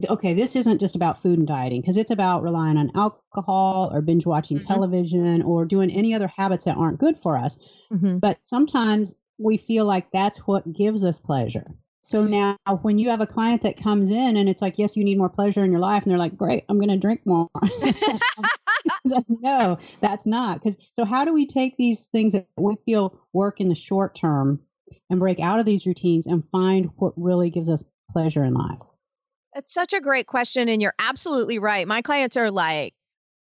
okay, 0.09 0.35
this 0.35 0.55
isn't 0.55 0.79
just 0.79 0.95
about 0.95 1.21
food 1.21 1.39
and 1.39 1.49
dieting 1.49 1.81
because 1.81 1.97
it's 1.97 2.11
about 2.11 2.43
relying 2.43 2.77
on 2.77 2.91
alcohol 2.95 3.91
or 3.93 4.01
binge 4.01 4.27
watching 4.27 4.59
mm-hmm. 4.59 4.67
television 4.67 5.43
or 5.43 5.65
doing 5.65 5.91
any 5.91 6.15
other 6.15 6.29
habits 6.29 6.67
that 6.67 6.77
aren't 6.77 6.99
good 6.99 7.17
for 7.17 7.37
us. 7.37 7.59
Mm-hmm. 7.93 8.19
But 8.19 8.39
sometimes 8.45 9.15
we 9.39 9.57
feel 9.57 9.85
like 9.85 10.11
that's 10.13 10.39
what 10.39 10.73
gives 10.73 11.05
us 11.05 11.19
pleasure. 11.19 11.75
So 12.09 12.25
now 12.25 12.57
when 12.81 12.99
you 12.99 13.11
have 13.11 13.21
a 13.21 13.27
client 13.27 13.61
that 13.61 13.77
comes 13.77 14.09
in 14.09 14.39
and 14.39 14.49
it's 14.49 14.63
like, 14.63 14.79
yes, 14.79 14.97
you 14.97 15.05
need 15.05 15.19
more 15.19 15.29
pleasure 15.29 15.63
in 15.63 15.71
your 15.71 15.81
life, 15.81 16.05
and 16.05 16.11
they're 16.11 16.19
like, 16.19 16.39
great, 16.39 16.65
I'm 16.71 16.79
going 16.79 16.89
to 16.89 16.97
drink 16.97 17.21
more. 17.27 17.51
no, 19.29 19.77
that's 20.01 20.25
not. 20.25 20.55
Because 20.55 20.79
so 20.93 21.05
how 21.05 21.27
do 21.27 21.35
we 21.35 21.47
take 21.47 21.77
these 21.77 22.07
things 22.07 22.33
that 22.33 22.47
we 22.57 22.77
feel 22.87 23.21
work 23.35 23.61
in 23.61 23.69
the 23.69 23.75
short 23.75 24.15
term 24.15 24.59
and 25.11 25.21
break 25.21 25.39
out 25.39 25.61
of 25.61 25.67
these 25.67 25.87
routines 25.87 26.27
and 26.27 26.49
find 26.49 26.89
what 26.97 27.13
really 27.19 27.51
gives 27.51 27.69
us 27.69 27.85
pleasure 28.11 28.43
in 28.43 28.55
life? 28.55 28.81
That's 29.55 29.75
such 29.75 29.93
a 29.93 30.01
great 30.01 30.27
question. 30.27 30.71
And 30.71 30.81
you're 30.81 30.95
absolutely 30.99 31.59
right. 31.59 31.87
My 31.87 32.01
clients 32.01 32.39
are 32.39 32.51
like, 32.51 32.95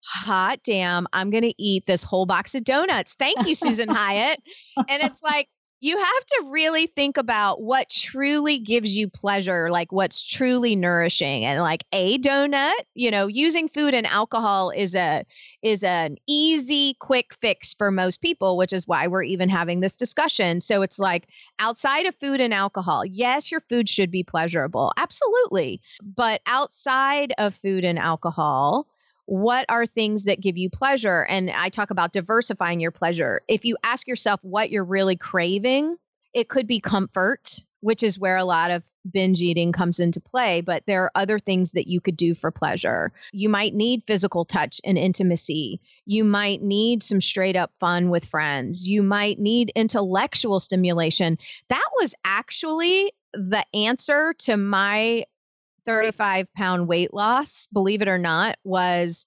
hot 0.05 0.59
damn, 0.65 1.07
I'm 1.13 1.31
going 1.31 1.45
to 1.45 1.55
eat 1.57 1.87
this 1.87 2.03
whole 2.03 2.27
box 2.27 2.57
of 2.57 2.65
donuts. 2.65 3.15
Thank 3.15 3.47
you, 3.47 3.55
Susan 3.55 3.89
Hyatt. 3.89 4.41
And 4.89 5.05
it's 5.05 5.23
like, 5.23 5.47
you 5.81 5.97
have 5.97 6.27
to 6.27 6.45
really 6.49 6.87
think 6.87 7.17
about 7.17 7.63
what 7.63 7.89
truly 7.89 8.59
gives 8.59 8.97
you 8.97 9.09
pleasure, 9.09 9.71
like 9.71 9.91
what's 9.93 10.23
truly 10.23 10.77
nourishing. 10.77 11.45
And 11.45 11.61
like 11.61 11.85
a 11.93 12.19
donut, 12.19 12.73
you 12.95 13.11
know, 13.11 13.27
using 13.27 13.69
food 13.69 13.95
and 13.95 14.07
alcohol 14.07 14.71
is 14.71 14.95
a 14.95 15.25
is 15.63 15.83
an 15.83 16.17
easy 16.27 16.95
quick 17.01 17.35
fix 17.41 17.75
for 17.75 17.91
most 17.91 18.21
people, 18.21 18.59
which 18.59 18.73
is 18.75 18.87
why 18.87 19.07
we're 19.07 19.23
even 19.23 19.49
having 19.49 19.81
this 19.81 19.97
discussion. 19.97 20.61
So 20.61 20.83
it's 20.83 20.99
like 20.99 21.29
outside 21.59 22.05
of 22.05 22.15
food 22.17 22.41
and 22.41 22.53
alcohol, 22.53 23.05
yes, 23.05 23.51
your 23.51 23.61
food 23.61 23.89
should 23.89 24.11
be 24.11 24.23
pleasurable. 24.23 24.93
Absolutely. 24.99 25.81
But 26.03 26.43
outside 26.47 27.33
of 27.39 27.55
food 27.55 27.85
and 27.85 27.99
alcohol, 27.99 28.87
what 29.31 29.65
are 29.69 29.87
things 29.87 30.25
that 30.25 30.41
give 30.41 30.59
you 30.59 30.69
pleasure? 30.69 31.25
And 31.29 31.53
I 31.53 31.69
talk 31.69 31.93
about 31.93 32.13
diversifying 32.13 32.81
your 32.81 32.91
pleasure. 32.91 33.43
If 33.47 33.65
you 33.65 33.77
ask 33.85 34.09
yourself 34.09 34.41
what 34.43 34.71
you're 34.71 34.83
really 34.83 35.15
craving, 35.15 35.97
it 36.35 36.49
could 36.49 36.67
be 36.67 36.81
comfort, 36.81 37.61
which 37.79 38.03
is 38.03 38.19
where 38.19 38.37
a 38.37 38.45
lot 38.45 38.73
of 38.73 38.83
binge 39.09 39.41
eating 39.41 39.71
comes 39.71 40.01
into 40.01 40.21
play, 40.21 40.63
but 40.63 40.83
there 40.87 41.05
are 41.05 41.13
other 41.15 41.39
things 41.39 41.71
that 41.73 41.87
you 41.87 42.01
could 42.01 42.17
do 42.17 42.35
for 42.35 42.51
pleasure. 42.51 43.13
You 43.31 43.49
might 43.49 43.73
need 43.73 44.03
physical 44.05 44.45
touch 44.45 44.81
and 44.83 44.99
intimacy. 44.99 45.81
You 46.07 46.25
might 46.25 46.61
need 46.61 47.05
some 47.05 47.21
straight 47.21 47.55
up 47.55 47.71
fun 47.79 48.11
with 48.11 48.27
friends. 48.27 48.89
You 48.89 49.01
might 49.05 49.39
need 49.39 49.71
intellectual 49.77 50.59
stimulation. 50.59 51.39
That 51.69 51.89
was 52.01 52.17
actually 52.25 53.13
the 53.33 53.65
answer 53.75 54.35
to 54.39 54.57
my 54.57 55.25
35 55.91 56.47
pound 56.55 56.87
weight 56.87 57.13
loss, 57.13 57.67
believe 57.73 58.01
it 58.01 58.09
or 58.09 58.19
not, 58.19 58.57
was 58.65 59.27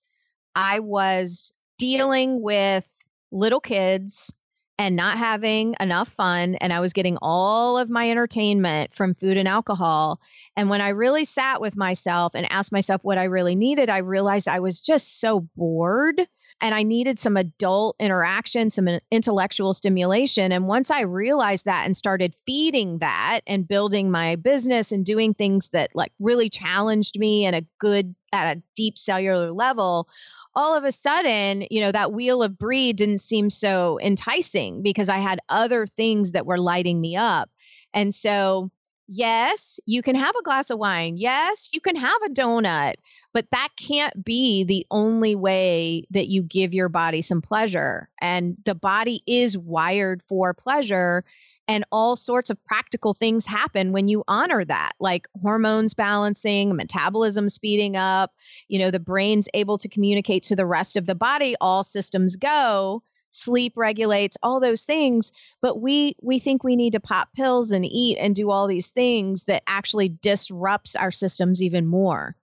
I 0.56 0.80
was 0.80 1.52
dealing 1.78 2.42
with 2.42 2.88
little 3.32 3.60
kids 3.60 4.34
and 4.80 4.96
not 4.96 5.18
having 5.18 5.76
enough 5.80 6.10
fun. 6.10 6.56
And 6.56 6.72
I 6.72 6.80
was 6.80 6.94
getting 6.94 7.18
all 7.22 7.78
of 7.78 7.90
my 7.90 8.10
entertainment 8.10 8.96
from 8.96 9.14
food 9.16 9.38
and 9.38 9.48
alcohol. 9.48 10.20
And 10.56 10.70
when 10.70 10.82
I 10.82 10.90
really 10.90 11.26
sat 11.26 11.62
with 11.62 11.76
myself 11.76 12.34
and 12.34 12.52
asked 12.52 12.72
myself 12.72 13.04
what 13.04 13.18
I 13.18 13.26
really 13.26 13.56
needed, 13.56 13.90
I 13.90 14.00
realized 14.00 14.48
I 14.48 14.60
was 14.60 14.80
just 14.80 15.20
so 15.20 15.42
bored 15.56 16.22
and 16.64 16.74
I 16.74 16.82
needed 16.82 17.20
some 17.20 17.36
adult 17.36 17.98
interaction, 18.00 18.70
some 18.70 18.88
intellectual 19.12 19.74
stimulation. 19.74 20.54
And 20.54 20.66
once 20.66 20.90
I 20.90 21.02
realized 21.02 21.66
that 21.66 21.86
and 21.86 21.96
started 21.96 22.34
feeding 22.46 23.00
that 23.00 23.42
and 23.46 23.68
building 23.68 24.10
my 24.10 24.38
business 24.38 24.94
and 24.94 25.06
doing 25.06 25.34
things 25.34 25.70
that 25.70 25.92
like 25.94 26.14
really 26.22 26.50
challenged 26.50 27.20
me 27.20 27.46
at 27.46 27.54
a 27.54 27.66
good, 27.80 28.16
at 28.32 28.56
a 28.56 28.62
deep 28.78 28.98
cellular 28.98 29.52
level, 29.52 30.08
all 30.56 30.74
of 30.74 30.86
a 30.86 30.94
sudden, 30.94 31.68
you 31.70 31.82
know, 31.82 31.92
that 31.92 32.14
wheel 32.14 32.42
of 32.42 32.58
Brie 32.58 32.94
didn't 32.94 33.20
seem 33.20 33.50
so 33.50 34.00
enticing 34.02 34.82
because 34.82 35.10
I 35.10 35.20
had 35.20 35.42
other 35.50 35.86
things 35.86 36.32
that 36.32 36.46
were 36.46 36.60
lighting 36.60 37.02
me 37.02 37.18
up. 37.18 37.50
And 37.94 38.16
so, 38.16 38.72
yes, 39.10 39.82
you 39.86 40.02
can 40.02 40.16
have 40.16 40.36
a 40.40 40.44
glass 40.44 40.70
of 40.70 40.80
wine. 40.80 41.18
Yes, 41.18 41.72
you 41.74 41.82
can 41.82 41.98
have 41.98 42.22
a 42.26 42.30
donut. 42.30 42.94
But 43.34 43.48
that 43.52 43.70
can't 43.78 44.24
be 44.24 44.64
the 44.64 44.86
only 44.92 45.36
way 45.36 46.06
that 46.12 46.28
you 46.28 46.44
give 46.44 46.74
your 46.74 46.90
body 46.90 47.22
some 47.22 47.42
pleasure. 47.42 48.10
And 48.22 48.58
the 48.66 48.76
body 48.76 49.22
is 49.26 49.58
wired 49.58 50.22
for 50.30 50.54
pleasure. 50.54 51.24
And 51.68 51.86
all 51.92 52.16
sorts 52.16 52.50
of 52.50 52.64
practical 52.66 53.14
things 53.14 53.46
happen 53.46 53.94
when 53.94 54.08
you 54.08 54.24
honor 54.28 54.66
that, 54.66 54.92
like 55.00 55.28
hormones 55.42 55.94
balancing, 55.94 56.76
metabolism 56.76 57.48
speeding 57.50 57.96
up, 57.96 58.34
you 58.68 58.78
know, 58.80 58.92
the 58.92 59.00
brain's 59.00 59.48
able 59.54 59.78
to 59.78 59.88
communicate 59.88 60.44
to 60.44 60.56
the 60.56 60.66
rest 60.66 60.98
of 60.98 61.06
the 61.06 61.16
body, 61.16 61.56
all 61.62 61.84
systems 61.84 62.36
go 62.36 63.02
sleep 63.34 63.74
regulates 63.76 64.38
all 64.44 64.60
those 64.60 64.84
things 64.84 65.32
but 65.60 65.82
we 65.82 66.16
we 66.22 66.38
think 66.38 66.64
we 66.64 66.76
need 66.76 66.94
to 66.94 67.00
pop 67.00 67.34
pills 67.34 67.72
and 67.72 67.84
eat 67.84 68.16
and 68.20 68.36
do 68.36 68.52
all 68.52 68.68
these 68.68 68.92
things 68.92 69.46
that 69.46 69.64
actually 69.66 70.08
disrupts 70.08 70.96
our 70.96 71.12
systems 71.12 71.64
even 71.64 71.88
more 71.88 72.36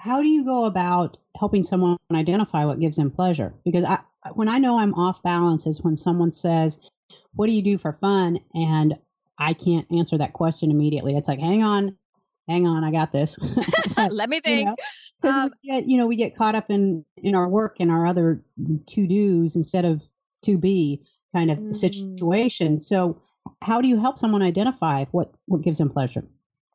how 0.00 0.22
do 0.22 0.28
you 0.28 0.44
go 0.44 0.64
about 0.64 1.18
helping 1.38 1.62
someone 1.62 1.98
identify 2.10 2.64
what 2.64 2.80
gives 2.80 2.96
them 2.96 3.10
pleasure? 3.10 3.52
Because 3.66 3.84
I, 3.84 3.98
when 4.32 4.48
I 4.48 4.56
know 4.56 4.78
I'm 4.78 4.94
off 4.94 5.22
balance 5.22 5.66
is 5.66 5.82
when 5.82 5.98
someone 5.98 6.32
says, 6.32 6.80
"What 7.34 7.48
do 7.48 7.52
you 7.52 7.60
do 7.60 7.76
for 7.76 7.92
fun?" 7.92 8.40
and 8.54 8.98
I 9.38 9.52
can't 9.52 9.86
answer 9.92 10.16
that 10.16 10.32
question 10.32 10.70
immediately. 10.70 11.16
It's 11.16 11.28
like, 11.28 11.38
"Hang 11.38 11.62
on, 11.62 11.98
hang 12.48 12.66
on, 12.66 12.82
I 12.82 12.90
got 12.90 13.12
this." 13.12 13.38
Let 14.10 14.30
me 14.30 14.40
think. 14.40 14.70
Because 15.20 15.36
you 15.36 15.38
know, 15.38 15.44
um, 15.44 15.52
we 15.62 15.70
get, 15.70 15.86
you 15.86 15.96
know, 15.98 16.06
we 16.06 16.16
get 16.16 16.34
caught 16.34 16.54
up 16.54 16.70
in 16.70 17.04
in 17.18 17.34
our 17.34 17.48
work 17.48 17.76
and 17.78 17.90
our 17.90 18.06
other 18.06 18.42
to 18.86 19.06
dos 19.06 19.54
instead 19.54 19.84
of 19.84 20.08
to 20.44 20.56
be 20.56 21.02
kind 21.34 21.50
of 21.50 21.58
mm. 21.58 21.76
situation. 21.76 22.80
So, 22.80 23.20
how 23.60 23.82
do 23.82 23.88
you 23.88 24.00
help 24.00 24.18
someone 24.18 24.40
identify 24.40 25.04
what 25.10 25.30
what 25.44 25.60
gives 25.60 25.76
them 25.76 25.90
pleasure? 25.90 26.24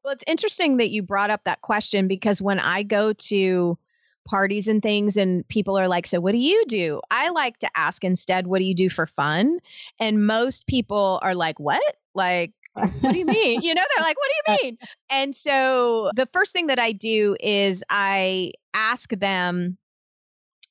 Well, 0.06 0.14
it's 0.14 0.24
interesting 0.28 0.78
that 0.78 0.92
you 0.92 1.02
brought 1.02 1.32
up 1.32 1.42
that 1.46 1.64
question 1.64 2.08
because 2.08 2.40
when 2.40 2.60
I 2.60 2.84
go 2.84 3.14
to 3.14 3.76
parties 4.24 4.68
and 4.68 4.80
things 4.80 5.18
and 5.18 5.48
people 5.48 5.80
are 5.80 5.88
like, 5.88 6.06
So, 6.06 6.20
what 6.22 6.34
do 6.34 6.38
you 6.38 6.64
do? 6.68 7.02
I 7.10 7.30
like 7.30 7.58
to 7.60 7.70
ask 7.76 8.04
instead, 8.04 8.46
What 8.46 8.60
do 8.60 8.66
you 8.66 8.76
do 8.76 8.88
for 8.88 9.08
fun? 9.08 9.58
And 10.00 10.28
most 10.28 10.68
people 10.68 11.20
are 11.24 11.34
like, 11.34 11.60
What? 11.60 11.82
Like, 12.14 12.54
what 12.76 13.14
do 13.14 13.18
you 13.18 13.26
mean? 13.26 13.62
You 13.64 13.74
know, 13.74 13.82
they're 13.96 14.06
like, 14.06 14.16
What 14.16 14.30
do 14.30 14.54
you 14.54 14.64
mean? 14.64 14.78
And 15.10 15.36
so 15.36 16.12
the 16.16 16.30
first 16.32 16.54
thing 16.54 16.68
that 16.68 16.78
I 16.78 16.92
do 16.92 17.36
is 17.40 17.84
I 17.90 18.52
ask 18.76 19.10
them 19.10 19.76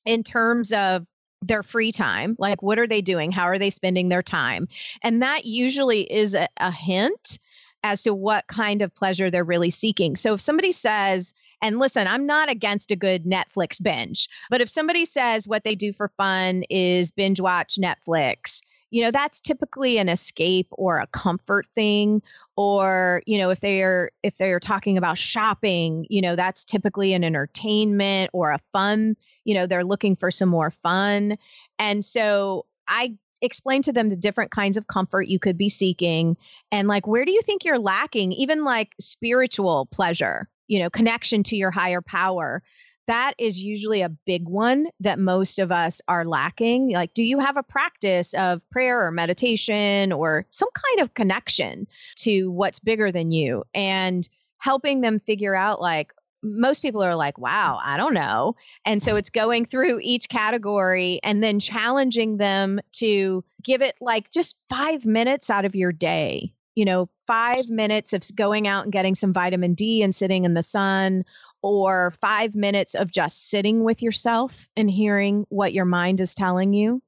in 0.05 0.23
terms 0.23 0.71
of 0.71 1.05
their 1.41 1.61
free 1.61 1.91
time 1.91 2.35
like 2.39 2.63
what 2.63 2.79
are 2.79 2.87
they 2.87 3.01
doing 3.01 3.31
how 3.31 3.43
are 3.43 3.59
they 3.59 3.69
spending 3.69 4.09
their 4.09 4.23
time 4.23 4.67
and 5.03 5.21
that 5.21 5.45
usually 5.45 6.01
is 6.11 6.33
a, 6.33 6.47
a 6.57 6.71
hint 6.71 7.37
as 7.85 8.01
to 8.01 8.15
what 8.15 8.47
kind 8.47 8.81
of 8.81 8.93
pleasure 8.95 9.29
they're 9.29 9.43
really 9.43 9.69
seeking. 9.69 10.15
So 10.15 10.33
if 10.33 10.41
somebody 10.41 10.71
says, 10.71 11.35
and 11.61 11.77
listen, 11.77 12.07
I'm 12.07 12.25
not 12.25 12.49
against 12.49 12.89
a 12.89 12.95
good 12.95 13.25
Netflix 13.25 13.81
binge, 13.81 14.27
but 14.49 14.59
if 14.59 14.69
somebody 14.69 15.05
says 15.05 15.47
what 15.47 15.63
they 15.63 15.75
do 15.75 15.93
for 15.93 16.11
fun 16.17 16.63
is 16.71 17.11
binge 17.11 17.39
watch 17.39 17.77
Netflix, 17.79 18.61
you 18.89 19.03
know 19.03 19.11
that's 19.11 19.39
typically 19.39 19.99
an 19.99 20.09
escape 20.09 20.67
or 20.71 20.97
a 20.99 21.07
comfort 21.07 21.67
thing 21.75 22.21
or 22.55 23.21
you 23.25 23.37
know 23.37 23.49
if 23.49 23.59
they're 23.59 24.11
if 24.23 24.37
they're 24.37 24.59
talking 24.59 24.97
about 24.97 25.17
shopping 25.17 26.05
you 26.09 26.21
know 26.21 26.35
that's 26.35 26.63
typically 26.63 27.13
an 27.13 27.23
entertainment 27.23 28.29
or 28.31 28.51
a 28.51 28.59
fun 28.71 29.17
you 29.43 29.55
know 29.55 29.65
they're 29.65 29.83
looking 29.83 30.15
for 30.15 30.29
some 30.29 30.47
more 30.47 30.69
fun 30.69 31.35
and 31.79 32.05
so 32.05 32.65
i 32.87 33.13
explain 33.45 33.81
to 33.83 33.93
them 33.93 34.09
the 34.09 34.15
different 34.15 34.51
kinds 34.51 34.77
of 34.77 34.87
comfort 34.87 35.27
you 35.27 35.39
could 35.39 35.57
be 35.57 35.69
seeking 35.69 36.35
and 36.71 36.87
like 36.87 37.07
where 37.07 37.25
do 37.25 37.31
you 37.31 37.41
think 37.41 37.63
you're 37.63 37.79
lacking 37.79 38.31
even 38.33 38.63
like 38.63 38.93
spiritual 38.99 39.87
pleasure 39.91 40.49
you 40.67 40.79
know 40.79 40.89
connection 40.89 41.43
to 41.43 41.55
your 41.55 41.71
higher 41.71 42.01
power? 42.01 42.61
That 43.07 43.35
is 43.37 43.61
usually 43.61 44.01
a 44.01 44.09
big 44.09 44.47
one 44.47 44.87
that 44.99 45.19
most 45.19 45.59
of 45.59 45.71
us 45.71 46.01
are 46.07 46.25
lacking. 46.25 46.91
Like 46.91 47.13
do 47.13 47.23
you 47.23 47.37
have 47.37 47.55
a 47.55 47.63
practice 47.63 48.33
of 48.33 48.67
prayer 48.71 49.05
or 49.05 49.11
meditation 49.11 50.11
or 50.11 50.45
some 50.49 50.69
kind 50.73 51.03
of 51.03 51.13
connection 51.13 51.87
to 52.17 52.49
what's 52.49 52.79
bigger 52.79 53.11
than 53.11 53.31
you 53.31 53.63
and 53.75 54.27
helping 54.57 55.01
them 55.01 55.19
figure 55.19 55.55
out 55.55 55.79
like 55.79 56.11
most 56.45 56.81
people 56.81 57.03
are 57.03 57.15
like, 57.15 57.37
wow, 57.37 57.79
I 57.83 57.97
don't 57.97 58.13
know. 58.13 58.55
And 58.85 59.01
so 59.01 59.15
it's 59.15 59.29
going 59.29 59.65
through 59.65 59.99
each 60.01 60.29
category 60.29 61.19
and 61.23 61.43
then 61.43 61.59
challenging 61.59 62.37
them 62.37 62.79
to 62.93 63.43
give 63.63 63.81
it 63.81 63.95
like 63.99 64.31
just 64.31 64.55
five 64.69 65.05
minutes 65.05 65.49
out 65.49 65.65
of 65.65 65.75
your 65.75 65.91
day. 65.91 66.53
You 66.75 66.85
know, 66.85 67.09
five 67.25 67.69
minutes 67.69 68.11
of 68.11 68.23
going 68.35 68.67
out 68.67 68.83
and 68.83 68.91
getting 68.91 69.15
some 69.15 69.31
vitamin 69.33 69.73
D 69.73 70.03
and 70.03 70.13
sitting 70.13 70.43
in 70.43 70.55
the 70.55 70.63
sun, 70.63 71.23
or 71.65 72.11
five 72.21 72.53
minutes 72.53 72.93
of 72.93 73.11
just 73.11 73.49
sitting 73.49 73.83
with 73.83 74.03
yourself 74.03 74.69
and 74.77 74.91
hearing 74.91 75.47
what 75.49 75.73
your 75.73 75.85
mind 75.85 76.21
is 76.21 76.35
telling 76.35 76.73
you 76.73 77.01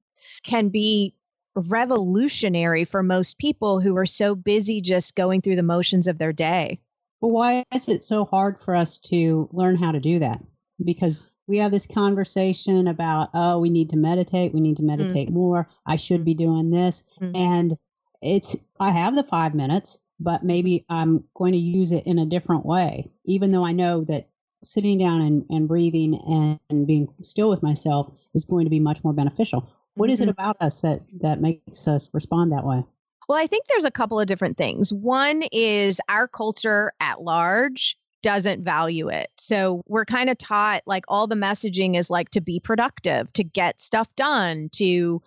can 0.44 0.70
be 0.70 1.14
revolutionary 1.56 2.84
for 2.84 3.04
most 3.04 3.38
people 3.38 3.80
who 3.80 3.96
are 3.96 4.06
so 4.06 4.34
busy 4.34 4.82
just 4.82 5.16
going 5.16 5.42
through 5.42 5.56
the 5.56 5.64
motions 5.64 6.08
of 6.08 6.18
their 6.18 6.34
day. 6.34 6.80
But 7.22 7.30
why 7.30 7.64
is 7.74 7.90
it 7.90 8.04
so 8.04 8.26
hard 8.26 8.60
for 8.60 8.76
us 8.76 8.98
to 9.00 9.50
learn 9.52 9.76
how 9.76 9.92
to 9.92 10.00
do 10.00 10.20
that? 10.20 10.42
Because 10.84 11.18
we 11.48 11.58
have 11.58 11.72
this 11.72 11.88
conversation 11.88 12.88
about, 12.88 13.30
oh, 13.34 13.60
we 13.60 13.70
need 13.70 13.90
to 13.92 13.98
meditate, 13.98 14.54
we 14.54 14.60
need 14.60 14.78
to 14.78 14.84
mm. 14.84 14.88
meditate 14.88 15.30
mm. 15.30 15.34
more, 15.34 15.68
I 15.86 15.96
should 15.96 16.26
be 16.26 16.34
doing 16.34 16.70
this. 16.70 17.04
Mm. 17.22 17.36
And 17.36 17.78
it's, 18.22 18.56
I 18.80 18.92
have 18.92 19.16
the 19.16 19.24
five 19.24 19.56
minutes, 19.56 20.00
but 20.20 20.44
maybe 20.44 20.86
I'm 20.90 21.24
going 21.36 21.54
to 21.54 21.58
use 21.58 21.92
it 21.92 22.06
in 22.06 22.20
a 22.20 22.26
different 22.26 22.66
way, 22.66 23.10
even 23.26 23.52
though 23.52 23.66
I 23.66 23.72
know 23.72 24.04
that 24.06 24.30
sitting 24.64 24.98
down 24.98 25.22
and, 25.22 25.46
and 25.50 25.68
breathing 25.68 26.20
and, 26.28 26.60
and 26.70 26.88
being 26.88 27.08
still 27.22 27.50
with 27.50 27.64
myself 27.64 28.12
is 28.34 28.46
going 28.46 28.66
to 28.66 28.70
be 28.72 28.80
much 28.80 29.04
more 29.04 29.14
beneficial. 29.14 29.70
What 29.96 30.10
is 30.10 30.20
it 30.20 30.24
mm-hmm. 30.24 30.32
about 30.32 30.58
us 30.62 30.82
that 30.82 31.02
that 31.22 31.42
makes 31.42 31.88
us 31.88 32.10
respond 32.14 32.52
that 32.52 32.66
way? 32.66 32.84
Well, 33.28 33.38
I 33.38 33.48
think 33.48 33.66
there's 33.68 33.86
a 33.86 33.92
couple 33.92 34.20
of 34.20 34.28
different 34.28 34.58
things. 34.58 34.94
One 34.94 35.44
is 35.52 36.00
our 36.08 36.28
culture 36.28 36.94
at 37.00 37.22
large 37.22 37.98
doesn't 38.24 38.64
value 38.64 39.10
it. 39.10 39.30
So 39.38 39.84
we're 39.88 40.06
kind 40.06 40.30
of 40.30 40.38
taught 40.38 40.84
like 40.86 41.06
all 41.08 41.28
the 41.28 41.36
messaging 41.36 41.98
is 41.98 42.10
like 42.10 42.30
to 42.32 42.42
be 42.42 42.60
productive, 42.60 43.32
to 43.34 43.44
get 43.44 43.80
stuff 43.80 44.08
done, 44.16 44.70
to 44.74 45.22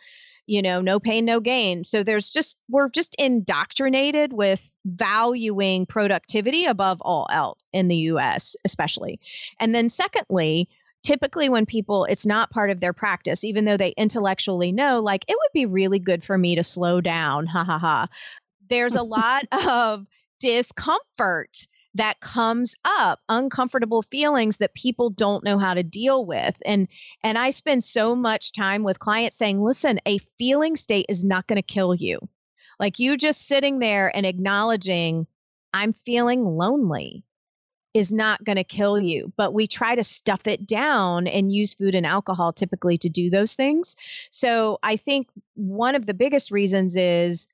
you 0.47 0.61
know, 0.63 0.81
no 0.81 0.99
pain, 0.99 1.25
no 1.25 1.39
gain. 1.39 1.85
So 1.85 2.03
there's 2.03 2.29
just 2.29 2.59
we're 2.69 2.89
just 2.89 3.15
indoctrinated 3.21 4.33
with 4.33 4.69
valuing 4.85 5.87
productivity 5.87 6.65
above 6.65 7.01
all 7.03 7.29
else 7.31 7.61
in 7.73 7.87
the 7.87 7.97
US, 7.97 8.57
especially. 8.65 9.21
And 9.61 9.75
then 9.77 9.89
secondly, 9.89 10.69
typically 11.03 11.49
when 11.49 11.67
people 11.67 12.05
it's 12.07 12.27
not 12.27 12.51
part 12.51 12.71
of 12.71 12.81
their 12.81 12.93
practice 12.93 13.45
even 13.45 13.65
though 13.65 13.77
they 13.77 13.95
intellectually 13.97 14.73
know 14.73 15.01
like 15.01 15.25
it 15.29 15.37
would 15.39 15.53
be 15.55 15.67
really 15.67 15.99
good 15.99 16.23
for 16.23 16.37
me 16.37 16.55
to 16.55 16.63
slow 16.63 17.01
down 17.01 17.47
ha 17.47 17.65
ha 17.65 17.79
ha. 17.79 18.09
There's 18.69 18.95
a 18.95 19.03
lot 19.03 19.45
of 19.69 20.07
discomfort 20.41 21.67
that 21.95 22.21
comes 22.21 22.75
up 22.85 23.19
uncomfortable 23.29 24.03
feelings 24.03 24.59
that 24.59 24.75
people 24.75 25.11
don't 25.11 25.43
know 25.43 25.59
how 25.59 25.75
to 25.75 25.83
deal 25.83 26.25
with 26.25 26.57
and 26.65 26.87
and 27.25 27.37
I 27.37 27.51
spend 27.51 27.83
so 27.83 28.15
much 28.15 28.53
time 28.53 28.83
with 28.83 28.99
clients 28.99 29.37
saying 29.37 29.61
listen 29.61 30.01
a 30.07 30.19
feeling 30.39 30.77
state 30.77 31.07
is 31.09 31.25
not 31.25 31.47
going 31.47 31.57
to 31.57 31.63
kill 31.63 31.95
you. 31.95 32.21
Like 32.79 32.99
you 32.99 33.17
just 33.17 33.47
sitting 33.47 33.79
there 33.79 34.15
and 34.15 34.25
acknowledging 34.25 35.27
I'm 35.73 35.93
feeling 36.05 36.45
lonely 36.45 37.25
is 37.93 38.13
not 38.13 38.45
going 38.45 38.57
to 38.57 38.65
kill 38.65 39.01
you, 39.01 39.33
but 39.37 39.53
we 39.53 39.67
try 39.67 39.95
to 39.95 40.03
stuff 40.03 40.47
it 40.47 40.67
down 40.67 41.27
and 41.27 41.53
use 41.53 41.75
food 41.75 41.95
and 41.95 42.07
alcohol 42.07 42.53
typically 42.53 42.97
to 42.99 43.09
do 43.09 43.29
those 43.31 43.55
things. 43.55 43.97
So 44.31 44.79
I 44.83 44.97
think 44.97 45.29
one 45.55 45.95
of 45.95 46.07
the 46.07 46.15
biggest 46.15 46.51
reasons 46.51 46.97
is 46.97 47.49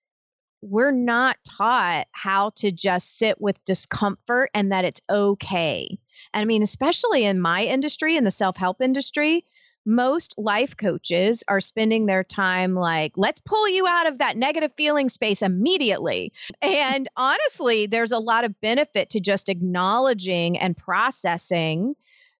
we're 0.62 0.90
not 0.90 1.36
taught 1.44 2.06
how 2.12 2.50
to 2.56 2.70
just 2.70 3.18
sit 3.18 3.40
with 3.40 3.62
discomfort 3.64 4.50
and 4.52 4.72
that 4.72 4.84
it's 4.84 5.00
okay. 5.08 5.98
And 6.34 6.42
I 6.42 6.44
mean, 6.44 6.62
especially 6.62 7.24
in 7.24 7.40
my 7.40 7.64
industry, 7.64 8.16
in 8.16 8.24
the 8.24 8.30
self 8.30 8.56
help 8.56 8.80
industry, 8.80 9.44
most 9.86 10.34
life 10.36 10.76
coaches 10.76 11.44
are 11.48 11.60
spending 11.60 12.06
their 12.06 12.24
time 12.24 12.74
like, 12.74 13.12
let's 13.16 13.40
pull 13.40 13.68
you 13.68 13.86
out 13.86 14.06
of 14.06 14.18
that 14.18 14.36
negative 14.36 14.72
feeling 14.76 15.08
space 15.08 15.42
immediately. 15.42 16.32
And 16.60 17.08
honestly, 17.16 17.86
there's 17.86 18.12
a 18.12 18.18
lot 18.18 18.44
of 18.44 18.60
benefit 18.60 19.10
to 19.10 19.20
just 19.20 19.48
acknowledging 19.48 20.58
and 20.58 20.76
processing 20.76 21.94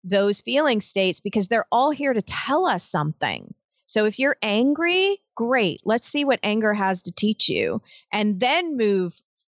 those 0.04 0.40
feeling 0.40 0.80
states 0.80 1.20
because 1.20 1.48
they're 1.48 1.66
all 1.72 1.90
here 1.90 2.12
to 2.12 2.22
tell 2.22 2.66
us 2.66 2.84
something. 2.84 3.54
So 3.86 4.04
if 4.04 4.18
you're 4.18 4.36
angry, 4.42 5.20
great. 5.34 5.80
Let's 5.84 6.08
see 6.08 6.24
what 6.24 6.40
anger 6.42 6.74
has 6.74 7.02
to 7.02 7.12
teach 7.12 7.48
you 7.48 7.80
and 8.12 8.40
then 8.40 8.76
move 8.76 9.14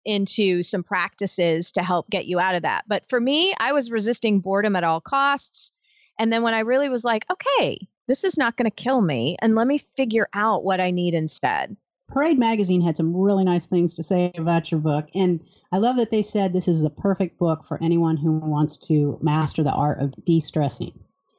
into 0.06 0.64
some 0.64 0.84
practices 0.84 1.72
to 1.74 1.84
help 1.84 2.10
get 2.10 2.26
you 2.26 2.40
out 2.40 2.56
of 2.56 2.62
that. 2.62 2.86
But 2.88 3.04
for 3.10 3.20
me, 3.20 3.54
I 3.60 3.74
was 3.74 3.92
resisting 3.92 4.40
boredom 4.40 4.76
at 4.76 4.86
all 4.86 5.02
costs. 5.02 5.72
And 6.20 6.32
then 6.32 6.42
when 6.44 6.54
I 6.54 6.60
really 6.60 6.90
was 6.90 7.04
like, 7.04 7.26
okay, 7.32 7.88
this 8.08 8.24
is 8.24 8.38
not 8.38 8.58
going 8.58 8.70
to 8.70 8.76
kill 8.76 9.02
me, 9.02 9.38
and 9.42 9.56
let 9.56 9.68
me 9.68 9.80
figure 9.96 10.30
out 10.34 10.64
what 10.64 10.80
I 10.80 10.92
need 10.92 11.14
instead. 11.14 11.76
Parade 12.08 12.40
Magazine 12.40 12.82
had 12.82 12.96
some 12.96 13.16
really 13.16 13.44
nice 13.44 13.68
things 13.68 13.94
to 13.96 14.04
say 14.04 14.32
about 14.36 14.72
your 14.72 14.80
book. 14.80 15.10
And 15.14 15.46
I 15.74 15.78
love 15.78 15.98
that 15.98 16.10
they 16.10 16.22
said 16.22 16.54
this 16.54 16.68
is 16.68 16.82
the 16.82 16.90
perfect 16.90 17.38
book 17.38 17.66
for 17.66 17.82
anyone 17.84 18.16
who 18.16 18.32
wants 18.32 18.78
to 18.88 19.20
master 19.22 19.62
the 19.62 19.74
art 19.74 20.00
of 20.00 20.12
de 20.24 20.40
stressing. 20.40 20.98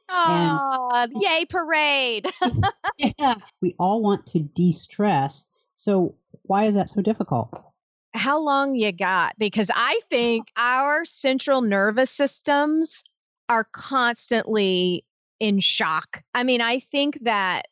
Oh, 0.09 1.07
yay, 1.15 1.45
Parade! 1.45 2.27
yeah, 2.97 3.35
we 3.61 3.75
all 3.79 4.01
want 4.01 4.25
to 4.27 4.39
de 4.39 4.71
stress. 4.71 5.45
So, 5.75 6.15
why 6.43 6.65
is 6.65 6.75
that 6.75 6.89
so 6.89 7.01
difficult? 7.01 7.49
How 8.13 8.39
long 8.39 8.75
you 8.75 8.91
got? 8.91 9.37
Because 9.37 9.71
I 9.73 9.99
think 10.09 10.51
our 10.55 11.05
central 11.05 11.61
nervous 11.61 12.11
systems 12.11 13.03
are 13.49 13.65
constantly 13.65 15.03
in 15.39 15.59
shock. 15.59 16.23
I 16.33 16.43
mean, 16.43 16.61
I 16.61 16.79
think 16.79 17.19
that 17.23 17.67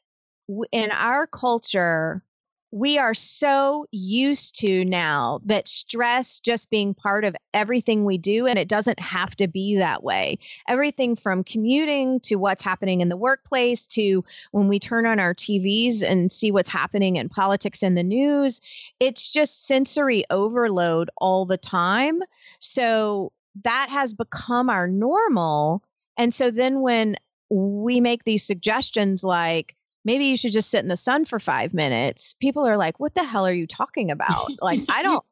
in 0.72 0.92
our 0.92 1.28
culture, 1.28 2.24
we 2.72 2.98
are 2.98 3.14
so 3.14 3.86
used 3.92 4.60
to 4.60 4.84
now 4.84 5.40
that 5.46 5.70
stress 5.70 6.40
just 6.40 6.70
being 6.70 6.94
part 6.94 7.24
of 7.24 7.36
everything 7.54 8.04
we 8.04 8.18
do, 8.18 8.46
and 8.46 8.60
it 8.60 8.68
doesn't 8.68 9.00
have 9.00 9.36
to 9.38 9.48
be 9.48 9.78
that 9.78 10.04
way. 10.04 10.38
Everything 10.68 11.16
from 11.16 11.46
commuting 11.46 12.20
to 12.22 12.36
what's 12.36 12.62
happening 12.62 13.00
in 13.00 13.08
the 13.08 13.16
workplace 13.16 13.88
to 13.88 14.24
when 14.52 14.68
we 14.68 14.80
turn 14.80 15.06
on 15.06 15.18
our 15.20 15.34
TVs 15.34 16.04
and 16.04 16.32
see 16.32 16.52
what's 16.52 16.70
happening 16.70 17.16
in 17.16 17.30
politics 17.30 17.82
and 17.82 17.98
the 17.98 18.04
news, 18.04 18.60
it's 19.00 19.32
just 19.32 19.66
sensory 19.66 20.26
overload 20.30 21.10
all 21.18 21.46
the 21.46 21.58
time. 21.58 22.22
So 22.60 23.32
that 23.64 23.90
has 23.90 24.14
become 24.14 24.70
our 24.70 24.88
normal. 24.88 25.84
And 26.18 26.34
so 26.34 26.52
then 26.52 26.82
when 26.82 27.16
we 27.50 28.00
make 28.00 28.24
these 28.24 28.44
suggestions 28.44 29.24
like, 29.24 29.76
maybe 30.06 30.26
you 30.26 30.38
should 30.38 30.52
just 30.52 30.70
sit 30.70 30.80
in 30.80 30.88
the 30.88 30.96
sun 30.96 31.26
for 31.26 31.40
five 31.40 31.74
minutes, 31.74 32.34
people 32.36 32.66
are 32.66 32.78
like, 32.78 33.00
what 33.00 33.14
the 33.14 33.24
hell 33.24 33.46
are 33.46 33.54
you 33.54 33.68
talking 33.68 34.12
about? 34.12 34.52
Like, 34.62 34.82
I 34.90 35.04
don't. 35.04 35.24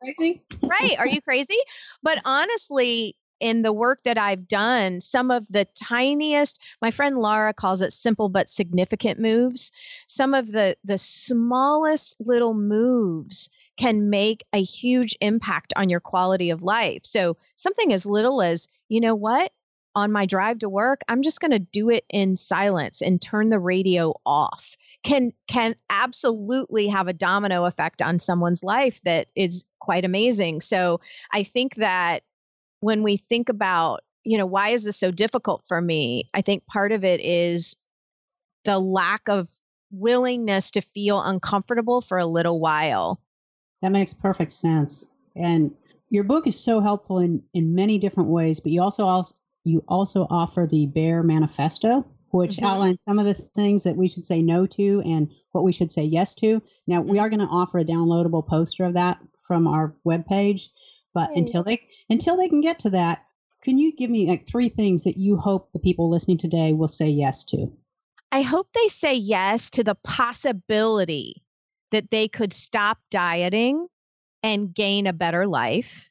right. 0.64 0.96
Are 0.98 1.08
you 1.08 1.22
crazy? 1.22 1.58
But 2.04 2.20
honestly, 2.26 3.16
in 3.40 3.62
the 3.62 3.74
work 3.74 4.00
that 4.06 4.18
I've 4.18 4.48
done, 4.48 5.02
some 5.02 5.30
of 5.32 5.46
the 5.50 5.66
tiniest, 5.76 6.60
my 6.82 6.92
friend 6.92 7.18
Laura 7.18 7.54
calls 7.54 7.82
it 7.82 7.92
simple 7.92 8.30
but 8.30 8.50
significant 8.50 9.20
moves. 9.20 9.72
Some 10.08 10.34
of 10.34 10.52
the 10.52 10.78
the 10.84 10.98
smallest 10.98 12.16
little 12.20 12.54
moves 12.54 13.50
can 13.78 14.10
make 14.10 14.46
a 14.54 14.62
huge 14.62 15.16
impact 15.22 15.74
on 15.76 15.90
your 15.90 16.00
quality 16.00 16.50
of 16.50 16.64
life. 16.64 17.02
So, 17.04 17.38
something 17.56 17.92
as 17.92 18.06
little 18.06 18.42
as, 18.42 18.68
you 18.90 19.02
know 19.02 19.16
what? 19.16 19.52
On 19.96 20.12
my 20.12 20.26
drive 20.26 20.60
to 20.60 20.70
work, 20.70 21.02
I'm 21.08 21.22
just 21.22 21.40
going 21.40 21.52
to 21.52 21.60
do 21.60 21.90
it 21.90 22.04
in 22.10 22.36
silence 22.36 23.02
and 23.02 23.22
turn 23.22 23.48
the 23.50 23.60
radio 23.60 24.14
off. 24.26 24.76
Can 25.04 25.32
can 25.48 25.76
absolutely 25.90 26.88
have 26.88 27.08
a 27.08 27.14
domino 27.14 27.66
effect 27.66 28.02
on 28.02 28.20
someone's 28.20 28.64
life 28.64 29.00
that 29.06 29.28
is 29.36 29.64
quite 29.80 30.06
amazing. 30.06 30.62
So, 30.62 31.00
I 31.32 31.44
think 31.44 31.76
that 31.76 32.24
when 32.82 33.04
we 33.04 33.18
think 33.18 33.50
about, 33.50 34.02
you 34.24 34.38
know, 34.38 34.46
why 34.46 34.70
is 34.70 34.84
this 34.84 34.98
so 34.98 35.12
difficult 35.12 35.64
for 35.68 35.82
me? 35.82 36.30
I 36.34 36.42
think 36.42 36.66
part 36.68 36.92
of 36.92 37.04
it 37.04 37.20
is 37.22 37.76
the 38.66 38.80
lack 38.80 39.28
of 39.28 39.48
willingness 39.92 40.72
to 40.72 40.82
feel 40.82 41.22
uncomfortable 41.22 42.02
for 42.02 42.18
a 42.18 42.26
little 42.26 42.60
while 42.60 43.22
that 43.82 43.92
makes 43.92 44.14
perfect 44.14 44.52
sense. 44.52 45.10
And 45.36 45.74
your 46.10 46.24
book 46.24 46.48
is 46.48 46.62
so 46.62 46.80
helpful 46.80 47.20
in, 47.20 47.44
in 47.54 47.76
many 47.76 47.98
different 47.98 48.30
ways, 48.30 48.60
but 48.60 48.72
you 48.72 48.82
also, 48.82 49.06
also 49.06 49.36
you 49.64 49.84
also 49.88 50.28
offer 50.30 50.68
the 50.70 50.86
Bare 50.86 51.24
Manifesto, 51.24 52.06
which 52.30 52.58
mm-hmm. 52.58 52.66
outlines 52.66 53.04
some 53.04 53.20
of 53.20 53.26
the 53.26 53.34
things 53.34 53.84
that 53.84 53.98
we 53.98 54.08
should 54.08 54.26
say 54.26 54.42
no 54.42 54.66
to 54.68 55.02
and 55.06 55.32
what 55.52 55.64
we 55.64 55.72
should 55.72 55.92
say 55.92 56.04
yes 56.04 56.36
to. 56.36 56.62
Now, 56.88 57.02
we 57.02 57.18
are 57.18 57.28
mm-hmm. 57.28 57.38
going 57.38 57.48
to 57.48 57.54
offer 57.54 57.80
a 57.80 57.86
downloadable 57.86 58.46
poster 58.48 58.86
of 58.86 58.94
that 58.94 59.20
from 59.42 59.68
our 59.68 59.96
webpage, 60.06 60.70
but 61.14 61.36
until 61.36 61.64
they 61.64 61.82
until 62.10 62.36
they 62.36 62.50
can 62.50 62.62
get 62.62 62.80
to 62.80 62.90
that, 62.92 63.24
can 63.62 63.78
you 63.78 63.96
give 63.96 64.10
me 64.10 64.28
like 64.28 64.48
three 64.48 64.70
things 64.70 65.04
that 65.04 65.18
you 65.18 65.38
hope 65.38 65.72
the 65.72 65.80
people 65.80 66.10
listening 66.10 66.38
today 66.38 66.74
will 66.74 66.88
say 66.88 67.08
yes 67.08 67.44
to? 67.46 67.72
I 68.32 68.42
hope 68.42 68.68
they 68.74 68.88
say 68.88 69.14
yes 69.14 69.70
to 69.72 69.84
the 69.84 69.96
possibility 69.96 71.45
that 71.92 72.12
they 72.12 72.28
could 72.28 72.54
stop 72.54 72.98
dieting 73.12 73.88
and 74.44 74.74
gain 74.74 75.08
a 75.08 75.14
better 75.14 75.48
life. 75.48 76.10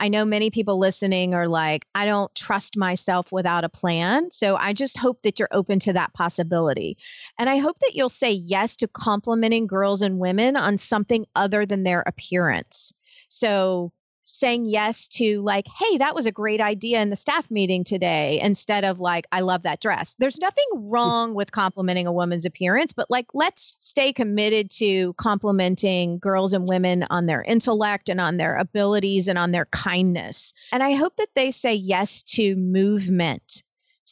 I 0.00 0.08
know 0.08 0.24
many 0.24 0.50
people 0.50 0.80
listening 0.80 1.32
are 1.32 1.46
like, 1.46 1.86
I 1.94 2.06
don't 2.06 2.34
trust 2.34 2.76
myself 2.76 3.30
without 3.30 3.62
a 3.62 3.68
plan. 3.68 4.32
So 4.32 4.56
I 4.56 4.72
just 4.72 4.98
hope 4.98 5.22
that 5.22 5.38
you're 5.38 5.48
open 5.52 5.78
to 5.80 5.92
that 5.92 6.12
possibility. 6.12 6.96
And 7.38 7.48
I 7.48 7.58
hope 7.58 7.78
that 7.78 7.94
you'll 7.94 8.08
say 8.08 8.32
yes 8.32 8.76
to 8.78 8.88
complimenting 8.88 9.68
girls 9.68 10.02
and 10.02 10.18
women 10.18 10.56
on 10.56 10.76
something 10.76 11.24
other 11.36 11.64
than 11.64 11.84
their 11.84 12.02
appearance. 12.04 12.92
So 13.28 13.92
saying 14.24 14.66
yes 14.66 15.08
to 15.08 15.40
like 15.42 15.66
hey 15.78 15.96
that 15.98 16.14
was 16.14 16.26
a 16.26 16.32
great 16.32 16.60
idea 16.60 17.00
in 17.00 17.10
the 17.10 17.16
staff 17.16 17.50
meeting 17.50 17.84
today 17.84 18.40
instead 18.42 18.84
of 18.84 19.00
like 19.00 19.26
i 19.32 19.40
love 19.40 19.62
that 19.62 19.80
dress. 19.80 20.14
There's 20.18 20.38
nothing 20.38 20.64
mm. 20.74 20.80
wrong 20.84 21.34
with 21.34 21.52
complimenting 21.52 22.06
a 22.06 22.12
woman's 22.12 22.46
appearance 22.46 22.92
but 22.92 23.10
like 23.10 23.26
let's 23.34 23.74
stay 23.78 24.12
committed 24.12 24.70
to 24.72 25.12
complimenting 25.14 26.18
girls 26.18 26.52
and 26.52 26.68
women 26.68 27.04
on 27.10 27.26
their 27.26 27.42
intellect 27.42 28.08
and 28.08 28.20
on 28.20 28.36
their 28.36 28.56
abilities 28.56 29.28
and 29.28 29.38
on 29.38 29.52
their 29.52 29.66
kindness. 29.66 30.52
And 30.70 30.82
i 30.82 30.94
hope 30.94 31.16
that 31.16 31.30
they 31.34 31.50
say 31.50 31.74
yes 31.74 32.22
to 32.34 32.56
movement 32.56 33.62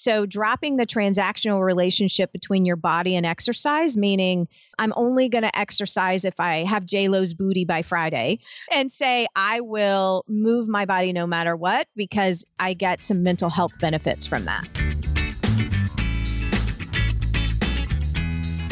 so, 0.00 0.24
dropping 0.24 0.76
the 0.76 0.86
transactional 0.86 1.62
relationship 1.62 2.32
between 2.32 2.64
your 2.64 2.76
body 2.76 3.16
and 3.16 3.26
exercise, 3.26 3.98
meaning 3.98 4.48
I'm 4.78 4.94
only 4.96 5.28
going 5.28 5.42
to 5.42 5.58
exercise 5.58 6.24
if 6.24 6.40
I 6.40 6.64
have 6.64 6.86
JLo's 6.86 7.34
booty 7.34 7.66
by 7.66 7.82
Friday, 7.82 8.38
and 8.72 8.90
say 8.90 9.26
I 9.36 9.60
will 9.60 10.24
move 10.26 10.68
my 10.68 10.86
body 10.86 11.12
no 11.12 11.26
matter 11.26 11.54
what 11.54 11.86
because 11.96 12.46
I 12.58 12.72
get 12.72 13.02
some 13.02 13.22
mental 13.22 13.50
health 13.50 13.72
benefits 13.78 14.26
from 14.26 14.46
that. 14.46 14.66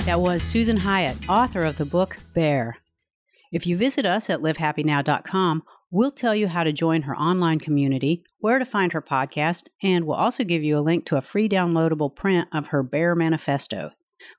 That 0.07 0.21
was 0.21 0.43
Susan 0.43 0.79
Hyatt, 0.79 1.29
author 1.29 1.63
of 1.63 1.77
the 1.77 1.85
book 1.85 2.17
Bare. 2.33 2.79
If 3.53 3.67
you 3.67 3.77
visit 3.77 4.07
us 4.07 4.31
at 4.31 4.41
livehappynow.com, 4.41 5.63
We'll 5.91 6.11
tell 6.11 6.35
you 6.35 6.49
how 6.49 6.65
to 6.65 6.73
join 6.73 7.03
her 7.03 7.17
online 7.17 7.61
community, 7.61 8.23
where 8.41 8.59
to 8.59 8.67
find 8.67 8.93
her 8.93 9.01
podcast, 9.01 9.69
and 9.83 10.05
we'll 10.05 10.17
also 10.17 10.45
give 10.45 10.63
you 10.63 10.77
a 10.77 10.81
link 10.81 11.07
to 11.07 11.17
a 11.17 11.23
free 11.23 11.49
downloadable 11.49 12.15
print 12.15 12.47
of 12.53 12.67
her 12.69 12.83
Bare 12.83 13.15
Manifesto. 13.15 13.93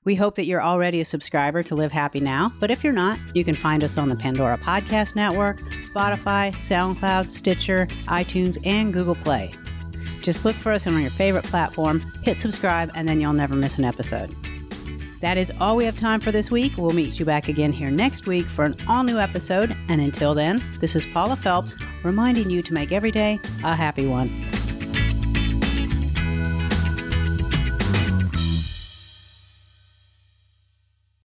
We 0.04 0.14
hope 0.14 0.36
that 0.36 0.44
you're 0.44 0.62
already 0.62 1.00
a 1.00 1.04
subscriber 1.04 1.64
to 1.64 1.74
Live 1.74 1.90
Happy 1.90 2.20
Now, 2.20 2.52
but 2.60 2.70
if 2.70 2.84
you're 2.84 2.92
not, 2.92 3.18
you 3.34 3.44
can 3.44 3.56
find 3.56 3.82
us 3.82 3.98
on 3.98 4.08
the 4.08 4.14
Pandora 4.14 4.58
Podcast 4.58 5.16
Network, 5.16 5.58
Spotify, 5.80 6.52
SoundCloud, 6.52 7.32
Stitcher, 7.32 7.88
iTunes, 8.06 8.56
and 8.64 8.92
Google 8.92 9.16
Play. 9.16 9.52
Just 10.22 10.44
look 10.44 10.54
for 10.54 10.70
us 10.70 10.86
on 10.86 11.00
your 11.00 11.10
favorite 11.10 11.44
platform, 11.44 12.00
hit 12.22 12.36
subscribe, 12.36 12.92
and 12.94 13.08
then 13.08 13.20
you'll 13.20 13.32
never 13.32 13.56
miss 13.56 13.76
an 13.76 13.84
episode. 13.84 14.32
That 15.20 15.36
is 15.36 15.52
all 15.60 15.76
we 15.76 15.84
have 15.84 15.98
time 15.98 16.20
for 16.20 16.32
this 16.32 16.50
week. 16.50 16.72
We'll 16.76 16.90
meet 16.90 17.18
you 17.18 17.24
back 17.24 17.48
again 17.48 17.72
here 17.72 17.90
next 17.90 18.26
week 18.26 18.46
for 18.46 18.64
an 18.64 18.74
all 18.88 19.04
new 19.04 19.18
episode. 19.18 19.76
And 19.88 20.00
until 20.00 20.34
then, 20.34 20.62
this 20.80 20.96
is 20.96 21.04
Paula 21.06 21.36
Felps 21.36 21.80
reminding 22.02 22.50
you 22.50 22.62
to 22.62 22.74
make 22.74 22.90
every 22.90 23.10
day 23.10 23.38
a 23.62 23.74
happy 23.74 24.06
one. 24.06 24.30